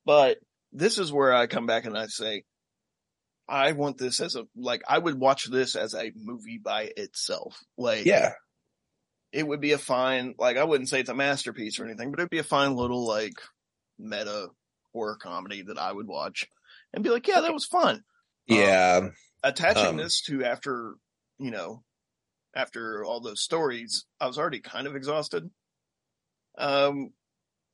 [0.06, 0.38] but
[0.72, 2.43] this is where I come back and I say,
[3.47, 7.57] I want this as a, like, I would watch this as a movie by itself.
[7.78, 8.34] Like, Yeah,
[9.32, 12.20] it would be a fine, like, I wouldn't say it's a masterpiece or anything, but
[12.20, 13.36] it'd be a fine little, like,
[13.97, 14.49] meta
[14.93, 16.47] horror comedy that I would watch
[16.93, 18.03] and be like, yeah, that was fun.
[18.47, 19.09] yeah.
[19.43, 20.95] Attaching Um, this to after,
[21.38, 21.84] you know,
[22.55, 25.49] after all those stories, I was already kind of exhausted.
[26.57, 27.11] Um,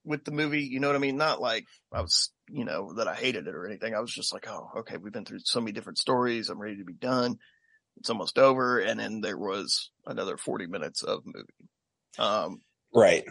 [0.03, 1.15] with the movie, you know what I mean?
[1.15, 3.95] Not like I was, you know, that I hated it or anything.
[3.95, 6.49] I was just like, oh, okay, we've been through so many different stories.
[6.49, 7.37] I'm ready to be done.
[7.97, 8.79] It's almost over.
[8.79, 11.69] And then there was another 40 minutes of movie.
[12.19, 12.61] Um,
[12.93, 13.23] right.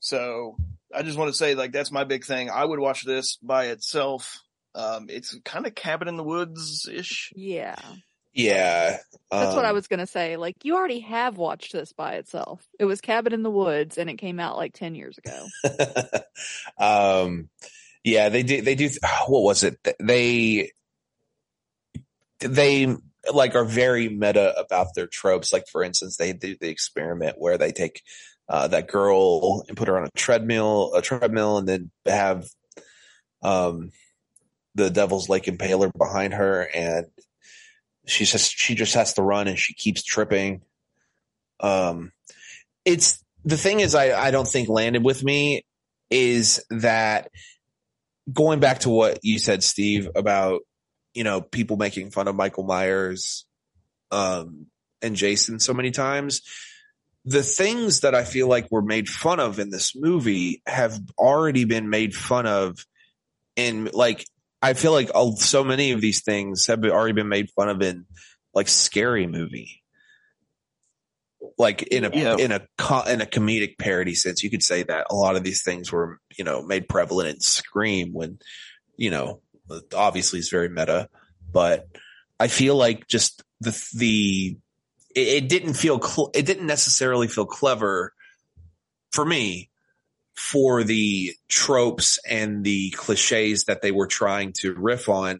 [0.00, 0.56] so
[0.94, 2.50] I just want to say like, that's my big thing.
[2.50, 4.40] I would watch this by itself.
[4.74, 7.32] Um, it's kind of cabin in the woods ish.
[7.36, 7.76] Yeah.
[8.36, 8.98] Yeah,
[9.30, 10.36] That's what I um, was going to say.
[10.36, 12.66] Like, you already have watched this by itself.
[12.80, 15.46] It was Cabin in the Woods and it came out like 10 years ago.
[16.78, 17.48] um
[18.04, 18.88] yeah they do they do
[19.26, 19.78] what was it?
[19.98, 20.70] They
[22.40, 22.94] they
[23.32, 25.52] like are very meta about their tropes.
[25.52, 28.02] Like for instance they do the experiment where they take
[28.48, 32.46] uh that girl and put her on a treadmill a treadmill and then have
[33.42, 33.90] um
[34.74, 37.06] the devil's lake impaler behind her and
[38.06, 40.60] she just she just has to run and she keeps tripping.
[41.60, 42.12] Um
[42.84, 45.64] it's the thing is i i don't think landed with me
[46.10, 47.30] is that
[48.32, 50.62] going back to what you said, Steve, about,
[51.14, 53.46] you know, people making fun of Michael Myers,
[54.10, 54.66] um,
[55.02, 56.42] and Jason so many times.
[57.26, 61.64] The things that I feel like were made fun of in this movie have already
[61.64, 62.84] been made fun of
[63.56, 64.26] in like,
[64.60, 67.82] I feel like all- so many of these things have already been made fun of
[67.82, 68.06] in
[68.54, 69.83] like scary movie.
[71.56, 72.36] Like in a Yeah.
[72.36, 72.60] in a
[73.06, 76.18] in a comedic parody sense, you could say that a lot of these things were
[76.36, 78.38] you know made prevalent in Scream when
[78.96, 79.40] you know
[79.94, 81.08] obviously it's very meta,
[81.52, 81.86] but
[82.40, 84.56] I feel like just the the
[85.14, 88.12] it, it didn't feel cl- it didn't necessarily feel clever
[89.12, 89.70] for me
[90.34, 95.38] for the tropes and the cliches that they were trying to riff on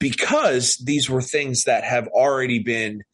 [0.00, 3.04] because these were things that have already been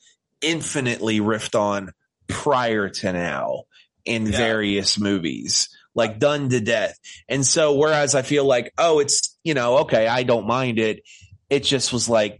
[0.41, 1.93] infinitely riffed on
[2.29, 3.63] prior to now
[4.05, 4.37] in Yeah.
[4.39, 6.97] various movies like done to death
[7.29, 11.03] and so whereas i feel like oh it's you know okay i don't mind it
[11.51, 12.39] it just was like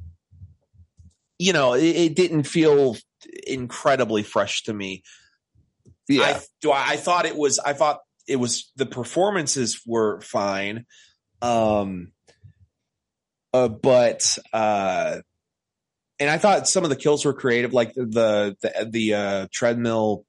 [1.39, 2.97] you know it, it didn't feel
[3.47, 5.03] incredibly fresh to me
[6.09, 6.23] Yeah.
[6.23, 10.87] I, do I, I thought it was, I thought it was, the performances were fine.
[11.43, 12.13] Um,
[13.53, 15.19] uh, but, uh,
[16.21, 20.25] and I thought some of the kills were creative, like the, the, the, uh, treadmill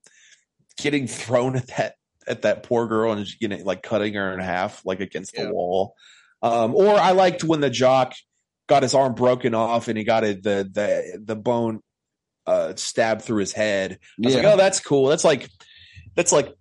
[0.78, 1.96] getting thrown at that,
[2.28, 5.52] at that poor girl and you know like cutting her in half like against the
[5.52, 5.96] wall.
[6.42, 8.14] Um, or I liked when the jock
[8.68, 11.82] got his arm broken off and he got it the the the bone
[12.46, 13.94] uh stabbed through his head.
[13.94, 14.54] I was like, Yeah.
[14.54, 15.08] oh, that's cool.
[15.08, 15.50] That's like
[16.16, 16.56] that's like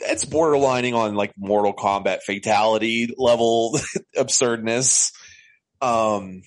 [0.00, 3.78] it's borderlining on like Mortal Kombat fatality level
[4.16, 5.12] absurdness.
[5.80, 6.42] Um,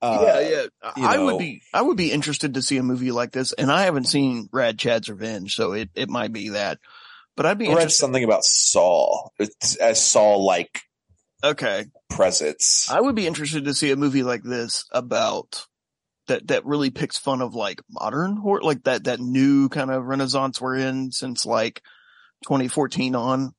[0.00, 0.40] uh, yeah,
[0.86, 0.92] yeah.
[1.08, 1.24] I know.
[1.26, 4.04] would be, I would be interested to see a movie like this, and I haven't
[4.04, 6.78] seen Rad Chad's Revenge, so it, it might be that.
[7.36, 7.98] But I'd be I read interested.
[8.00, 9.32] something about Saul.
[9.38, 10.80] It's as Saul like
[11.44, 12.88] Okay, presence.
[12.90, 15.66] I would be interested to see a movie like this about
[16.26, 20.04] that that really picks fun of like modern horror, like that that new kind of
[20.04, 21.80] renaissance we're in since like
[22.44, 23.54] 2014 on,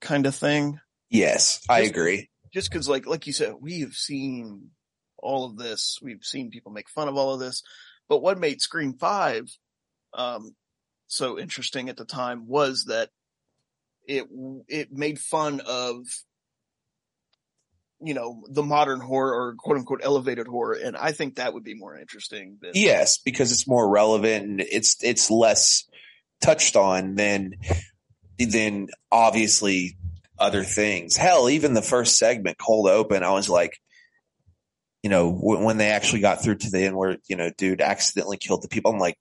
[0.00, 0.80] kind of thing.
[1.08, 2.30] Yes, I agree.
[2.52, 4.70] just because like like you said we have seen
[5.24, 5.98] all of this.
[6.02, 7.62] We've seen people make fun of all of this.
[8.08, 9.48] But what made scream 5
[10.12, 10.54] um
[11.06, 13.10] so interesting at the time was that
[14.06, 14.26] it
[14.68, 16.06] it made fun of
[18.00, 20.74] you know the modern horror or quote unquote elevated horror.
[20.74, 24.60] And i think that would be more interesting than Yes, because it's more relevant and
[24.60, 25.84] it's it's less
[26.40, 27.54] touched on than
[28.38, 29.96] than obviously
[30.38, 31.16] other things.
[31.16, 33.78] Hell, even the first segment, cold open, I was like,
[35.04, 37.82] you know, w- when they actually got through to the end where you know, dude
[37.82, 39.18] accidentally killed the people, I'm like,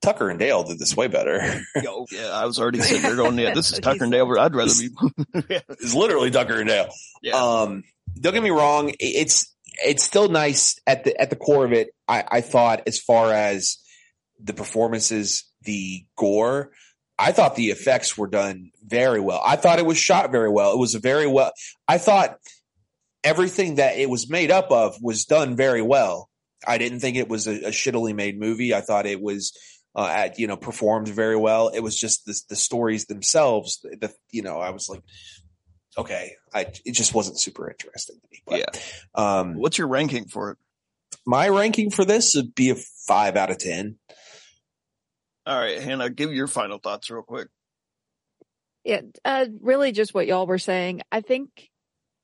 [0.00, 1.60] Tucker and Dale did this way better.
[1.82, 4.54] Yo, yeah i was already sitting there going yeah this is tucker and dale i'd
[4.54, 4.88] rather be
[5.34, 6.88] it's literally Tucker and Dale.
[7.22, 7.34] Yeah.
[7.34, 7.82] Um,
[8.18, 8.92] don't get me wrong.
[8.98, 9.54] It's,
[9.84, 11.88] it's still nice at the, at the core of it.
[12.08, 13.78] I, I thought as far as
[14.42, 16.70] the performances, the gore,
[17.18, 19.42] I thought the effects were done very well.
[19.44, 20.72] I thought it was shot very well.
[20.72, 21.52] It was a very well,
[21.86, 22.38] I thought
[23.24, 26.28] everything that it was made up of was done very well.
[26.66, 28.74] I didn't think it was a, a shittily made movie.
[28.74, 29.56] I thought it was,
[29.94, 31.68] uh, at, you know, performed very well.
[31.68, 33.80] It was just the, the stories themselves.
[33.82, 35.02] The, the, you know, I was like,
[35.96, 38.42] okay, I, it just wasn't super interesting to me.
[38.46, 38.80] But, yeah
[39.14, 40.58] um, what's your ranking for it
[41.26, 43.96] my ranking for this would be a five out of 10.
[45.46, 47.48] all right hannah give your final thoughts real quick
[48.84, 51.02] Yeah, uh, really just what y'all were saying.
[51.12, 51.69] I think,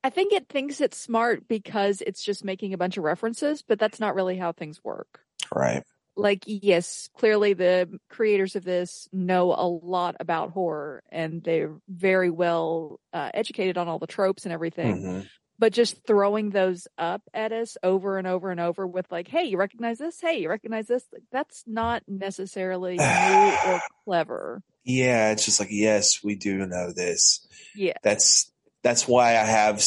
[0.06, 3.80] I think it thinks it's smart because it's just making a bunch of references, but
[3.80, 5.18] that's not really how things work.
[5.52, 5.82] Right.
[6.14, 12.30] Like, yes, clearly the creators of this know a lot about horror and they're very
[12.30, 15.02] well uh, educated on all the tropes and everything.
[15.02, 15.28] Mhm.
[15.58, 19.46] But just throwing those up at us over and over and over with like, hey,
[19.46, 20.20] you recognize this?
[20.20, 21.04] Hey, you recognize this?
[21.12, 24.62] Like, that's not necessarily new or clever.
[24.84, 27.44] Yeah, it's just like, yes, we do know this.
[27.74, 27.94] Yeah.
[28.04, 28.52] That's
[28.86, 29.82] that's why I have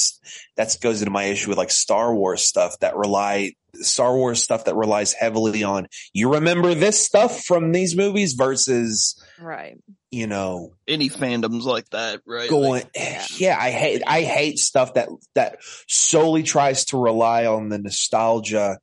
[0.57, 4.65] that goes into my issue with like Star Wars stuff that rely Star Wars stuff
[4.65, 9.77] that relies heavily on you remember this stuff from these movies versus Right.
[10.11, 13.57] you know any fandoms like that right going Like, yeah.
[13.57, 18.79] I hate I hate stuff that that solely tries to rely on the nostalgia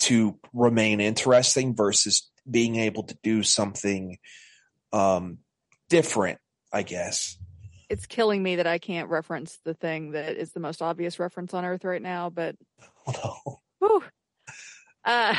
[0.00, 4.18] to remain interesting versus being able to do something
[4.92, 5.38] um
[5.88, 6.38] different,
[6.70, 7.38] I guess.
[7.88, 11.54] It's killing me that I can't reference the thing that is the most obvious reference
[11.54, 12.56] on earth right now, but
[13.78, 14.02] whew.
[15.04, 15.36] uh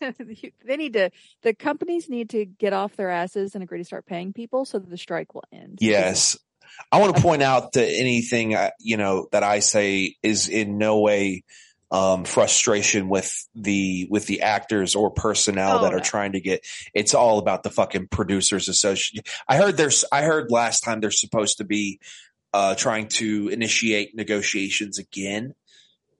[0.64, 1.10] they need to
[1.42, 4.78] the companies need to get off their asses and agree to start paying people so
[4.78, 5.78] that the strike will end.
[5.80, 6.36] Yes.
[6.92, 10.78] I want to point out that anything, uh, you know, that I say is in
[10.78, 11.44] no way
[11.90, 16.02] um, frustration with the with the actors or personnel Oh, that are no.
[16.02, 16.60] trying to get.
[16.94, 19.24] It's all about the fucking producers association.
[19.48, 20.04] I heard there's.
[20.12, 22.00] I heard last time they're supposed to be
[22.52, 25.54] uh, trying to initiate negotiations again,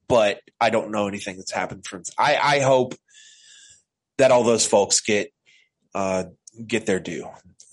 [0.08, 2.02] but I don't know anything that's happened from.
[2.18, 2.94] I I hope
[4.18, 5.32] that all those folks get
[5.94, 6.24] uh,
[6.66, 7.28] get their due.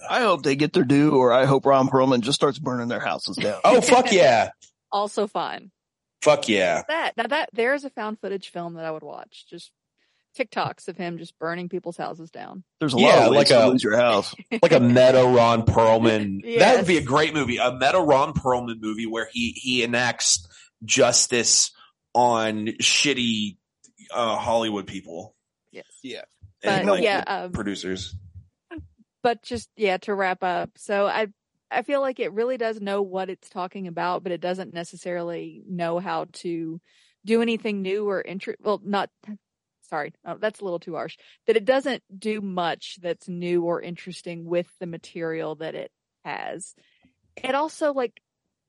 [0.07, 2.99] I hope they get their due, or I hope Ron Perlman just starts burning their
[2.99, 3.59] houses down.
[3.63, 4.49] Oh fuck yeah,
[4.91, 5.71] Also fine.
[6.25, 6.81] Fuck yeah.
[6.87, 9.45] That now that there's a found footage film that I would watch.
[9.49, 9.71] Just
[10.37, 12.63] TikToks of him just burning people's houses down.
[12.81, 14.35] There's a Yeah, lot of like to a- lose your house.
[14.61, 16.41] like a meta Ron Perlman.
[16.59, 17.57] That would be a great movie.
[17.57, 20.45] A meta Ron Perlman movie where he he enacts
[20.83, 21.71] justice
[22.13, 23.57] on shitty
[24.13, 25.33] uh, Hollywood people
[25.71, 25.85] Yes.
[26.03, 26.21] Yeah.
[26.63, 28.15] and But, like, yeah, um, producers.
[29.23, 31.27] but just yeah to wrap up so i
[31.75, 35.63] i feel like it really does know what it's talking about but it doesn't necessarily
[35.67, 36.79] know how to
[37.25, 39.09] do anything new or interest well not
[39.81, 41.17] sorry oh, that's a little too harsh
[41.47, 45.91] that it doesn't do much that's new or interesting with the material that it
[46.23, 46.73] has
[47.35, 48.21] it also like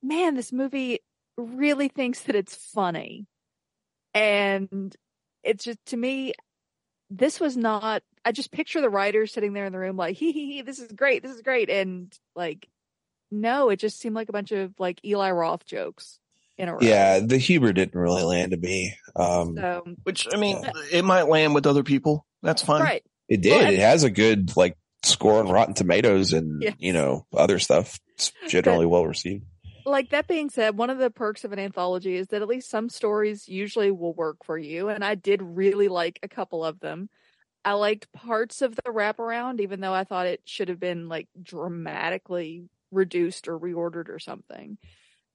[0.03, 1.01] man this movie
[1.39, 3.27] really thinks that it's funny
[4.15, 4.95] and
[5.43, 6.33] it's just to me
[7.09, 10.33] this was not I just picture the writers sitting there in the room like, hee
[10.33, 11.71] hee hee, this is great, this is great.
[11.71, 12.69] And like,
[13.31, 16.19] no, it just seemed like a bunch of like Eli Roth jokes
[16.59, 16.79] in a row.
[16.81, 18.95] Yeah, the humor didn't really land to me.
[19.15, 22.27] Um, So, Which I mean, it might land with other people.
[22.43, 22.83] That's fine.
[22.83, 23.05] right.
[23.29, 23.51] it did.
[23.51, 26.75] Well, it has a good like score on Rotten Tomatoes and Yes.
[26.79, 27.99] you know other stuff.
[28.15, 29.45] It's generally well received.
[29.85, 32.69] Like that being said, one of the perks of an anthology is that at least
[32.71, 34.89] some stories usually will work for you.
[34.89, 37.09] And I did really like a couple of them.
[37.65, 41.29] I liked parts of the wraparound, even though I thought it should have been like
[41.41, 44.79] dramatically reduced or reordered or something.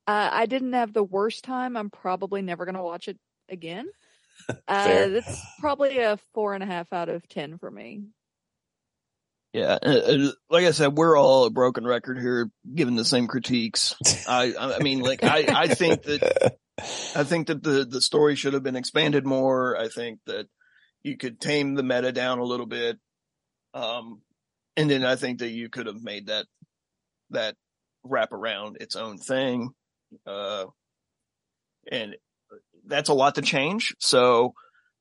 [0.08, 1.78] Uh, I didn't have the worst time.
[1.78, 3.18] I'm probably never going to watch it
[3.50, 3.88] again.
[4.68, 8.06] Uh, that's probably a four and a half out of 10 for me.
[9.54, 9.78] Yeah,
[10.50, 13.96] like I said, we're all a broken record here, giving the same critiques.
[14.28, 16.56] I, I I mean, like I, I think that
[17.16, 19.78] I think that the the story should have been expanded more.
[19.78, 20.48] I think that
[21.04, 22.98] you could tame the meta down a little bit,
[23.74, 24.22] um,
[24.78, 26.46] and then I think that you could have made that
[27.32, 27.56] that
[28.04, 29.70] wrap around its own thing,
[30.26, 30.66] uh,
[31.92, 32.16] and
[32.86, 33.94] that's a lot to change.
[34.00, 34.54] So,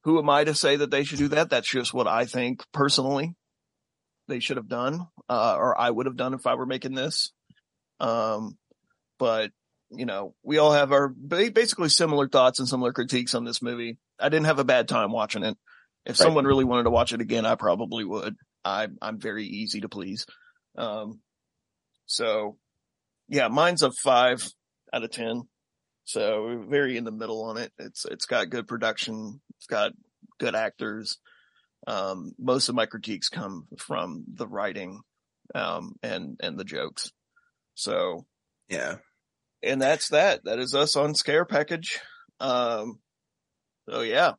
[0.05, 1.51] who am I to say that they should do that?
[1.51, 3.35] That's just what I think personally
[4.29, 7.33] they should have done, uh, or I would have done if I were making this.
[7.99, 8.57] Um,
[9.19, 9.51] but
[9.91, 13.99] you know, we all have our basically similar thoughts and similar critiques on this movie.
[14.21, 15.57] I didn't have a bad time watching it.
[16.07, 16.27] If Right.
[16.27, 18.37] someone really wanted to watch it again, I probably would.
[18.65, 20.27] I, I'm very easy to please.
[20.77, 21.21] Um,
[22.11, 22.57] so
[23.29, 24.47] yeah, mine's a five
[24.93, 25.43] out of 10.
[26.05, 27.73] So very in the middle on it.
[27.79, 29.41] It's, it's got good production.
[29.57, 29.93] It's got
[30.41, 31.19] good actors.
[31.87, 35.01] Um, most of my critiques come from the writing,
[35.55, 37.13] um, and, and the jokes.
[37.75, 38.27] So,
[38.69, 38.97] Yeah.
[39.63, 40.45] and that's that.
[40.45, 42.01] That is us on Scare Package.
[42.41, 42.99] Um,
[43.89, 44.33] so yeah,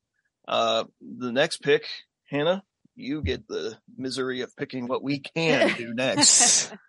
[0.47, 1.85] uh, the next pick,
[2.29, 2.63] Hannah,
[2.95, 6.73] you get the misery of picking what we can do next.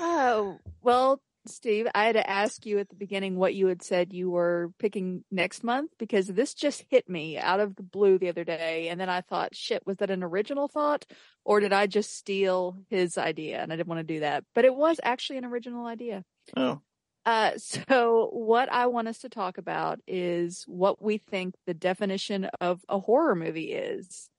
[0.00, 4.12] Oh, well, Steve, I had to ask you at the beginning what you had said
[4.12, 8.30] you were picking next month because this just hit me out of the blue the
[8.30, 8.88] other day.
[8.88, 11.04] And then I thought, shit, was that an original thought
[11.44, 13.60] or did I just steal his idea?
[13.60, 16.24] And I didn't want to do that, but it was actually an original idea.
[16.56, 16.80] oh,
[17.26, 22.48] Uh, so what I want us to talk about is what we think the definition
[22.60, 24.30] of a horror movie is.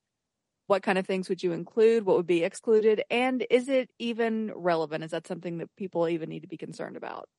[0.68, 2.06] What kind of things would you include?
[2.06, 3.04] What would be excluded?
[3.10, 5.04] And is it even relevant?
[5.04, 7.30] Is that something that people even need to be concerned about?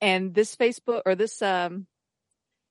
[0.00, 1.86] And this Facebook or this, um,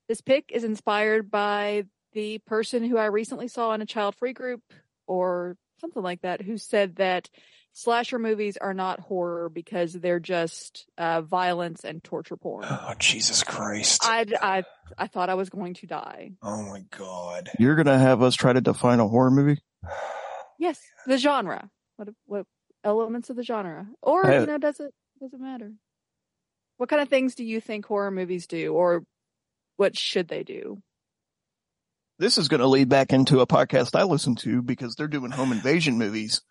[0.07, 4.33] this pick is inspired by the person who I recently saw in a child free
[4.33, 4.61] group
[5.07, 7.29] or something like that who said that
[7.73, 12.65] slasher movies are not horror because they're just uh, violence and torture porn.
[12.67, 14.01] Oh Jesus Christ!
[14.03, 14.63] I, I,
[14.97, 16.31] I thought I was going to die.
[16.41, 17.49] oh my God!
[17.59, 19.61] you're going to have us try to define a horror movie?
[20.57, 21.69] Yes, the genre.
[21.97, 22.45] What what
[22.83, 23.87] elements of the genre?
[24.01, 25.71] Or I- you know, does it does it matter?
[26.77, 29.03] What kind of things do you think horror movies do, or
[29.77, 30.81] what should they do?
[32.19, 35.31] This is going to lead back into a podcast I listen to because they're doing
[35.31, 36.41] home invasion movies.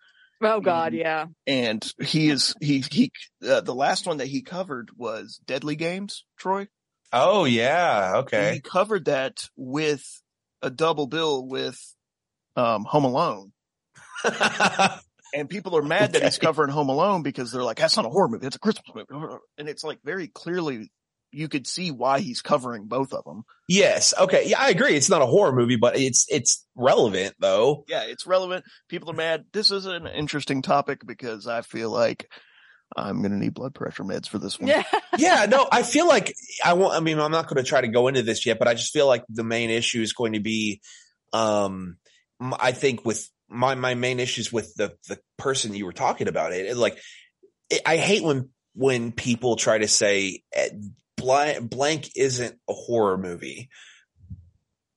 [0.41, 0.99] Oh God, Mhm.
[0.99, 1.25] yeah.
[1.45, 3.11] And he is, he, he,
[3.47, 6.67] uh, the last one that he covered was Deadly Games, Troy.
[7.11, 8.09] Oh yeah.
[8.09, 8.53] And Okay.
[8.55, 10.03] he covered that with
[10.61, 11.79] a double bill with,
[12.55, 13.51] um, Home Alone.
[15.33, 18.09] And people are mad that he's covering Home Alone because they're like, that's not a
[18.09, 18.47] horror movie.
[18.47, 19.35] It's a Christmas movie.
[19.57, 20.91] And it's like very clearly
[21.31, 23.43] you could see why he's covering both of them.
[23.67, 24.13] yes.
[24.19, 24.47] Okay.
[24.47, 24.95] Yeah, I agree.
[24.95, 27.85] It's not a horror movie, but it's it's relevant though.
[27.87, 28.65] Yeah, it's relevant.
[28.87, 29.45] People are mad.
[29.53, 32.27] This is an interesting topic because I feel like
[32.97, 34.69] I'm going to need blood pressure meds for this one.
[34.69, 34.83] Yeah.
[35.15, 36.33] yeah, no, I feel like
[36.65, 36.95] I won't.
[36.95, 38.91] I mean, I'm not going to try to go into this yet, but I just
[38.91, 40.81] feel like the main issue is going to be,
[41.33, 41.99] um, m-
[42.39, 46.53] I think with my my main issues with the the person you were talking about
[46.53, 46.97] it, it like
[47.69, 50.69] it, I hate when when people try to say eh,
[51.17, 53.69] blank blank isn't a horror movie.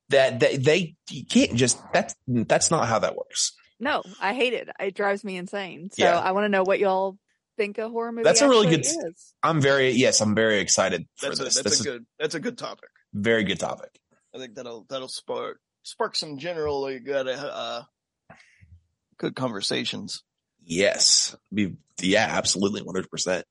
[0.09, 3.53] That they, they you can't just that's that's not how that works.
[3.79, 4.69] No, I hate it.
[4.79, 5.89] It drives me insane.
[5.91, 6.19] So Yeah.
[6.19, 7.17] I want to know what y'all
[7.57, 9.33] think a horror movie That's a really good- is.
[9.41, 11.55] I'm very yes, I'm very excited for That's a, this.
[11.55, 12.89] that's This a good, that's a good topic.
[13.13, 13.89] very good topic.
[14.35, 17.83] I think that'll, that'll spark, spark some generally good, uh,
[19.17, 20.23] good conversations.
[20.65, 21.35] Yes.
[21.53, 22.81] Be, yeah, absolutely.
[22.81, 23.43] 100%.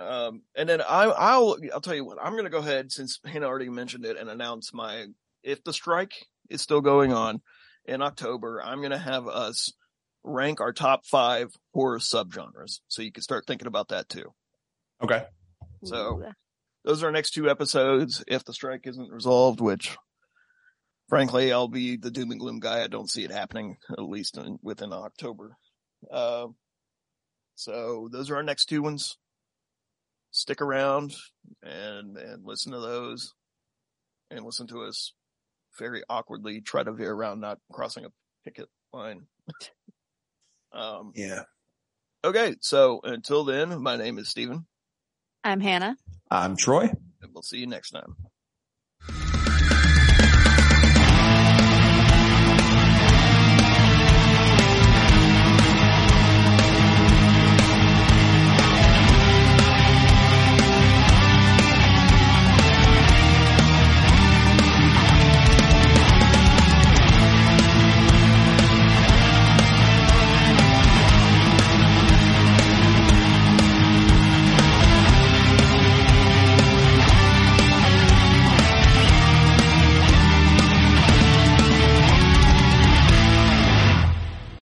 [0.00, 3.20] Um, and then I, I'll, I'll tell you what, I'm going to go ahead since
[3.24, 5.06] Hannah already mentioned it and announce my,
[5.42, 6.12] if the strike
[6.50, 7.40] is still going on
[7.84, 9.72] in October, I'm going to have us
[10.24, 12.80] rank our top five horror subgenres.
[12.88, 14.32] So you can start thinking about that too.
[15.02, 15.24] Okay.
[15.84, 16.22] So
[16.84, 18.22] those are our next two episodes.
[18.28, 19.96] If the strike isn't resolved, which
[21.12, 22.82] frankly, I'll be the doom and gloom guy.
[22.82, 25.58] I don't see it happening at least in, within October.
[26.10, 26.46] Uh,
[27.54, 29.18] so those are our next two ones.
[30.30, 31.14] Stick around
[31.62, 33.34] and and listen to those,
[34.30, 35.12] and listen to us
[35.78, 38.08] very awkwardly try to veer around not crossing a
[38.46, 39.26] picket line.
[40.72, 41.42] um, Yeah.
[42.24, 44.64] okay, so until then, my name is Steven,
[45.44, 45.96] I'm Hannah.
[46.30, 46.84] I'm Troy.
[46.84, 48.16] and we'll see you next time.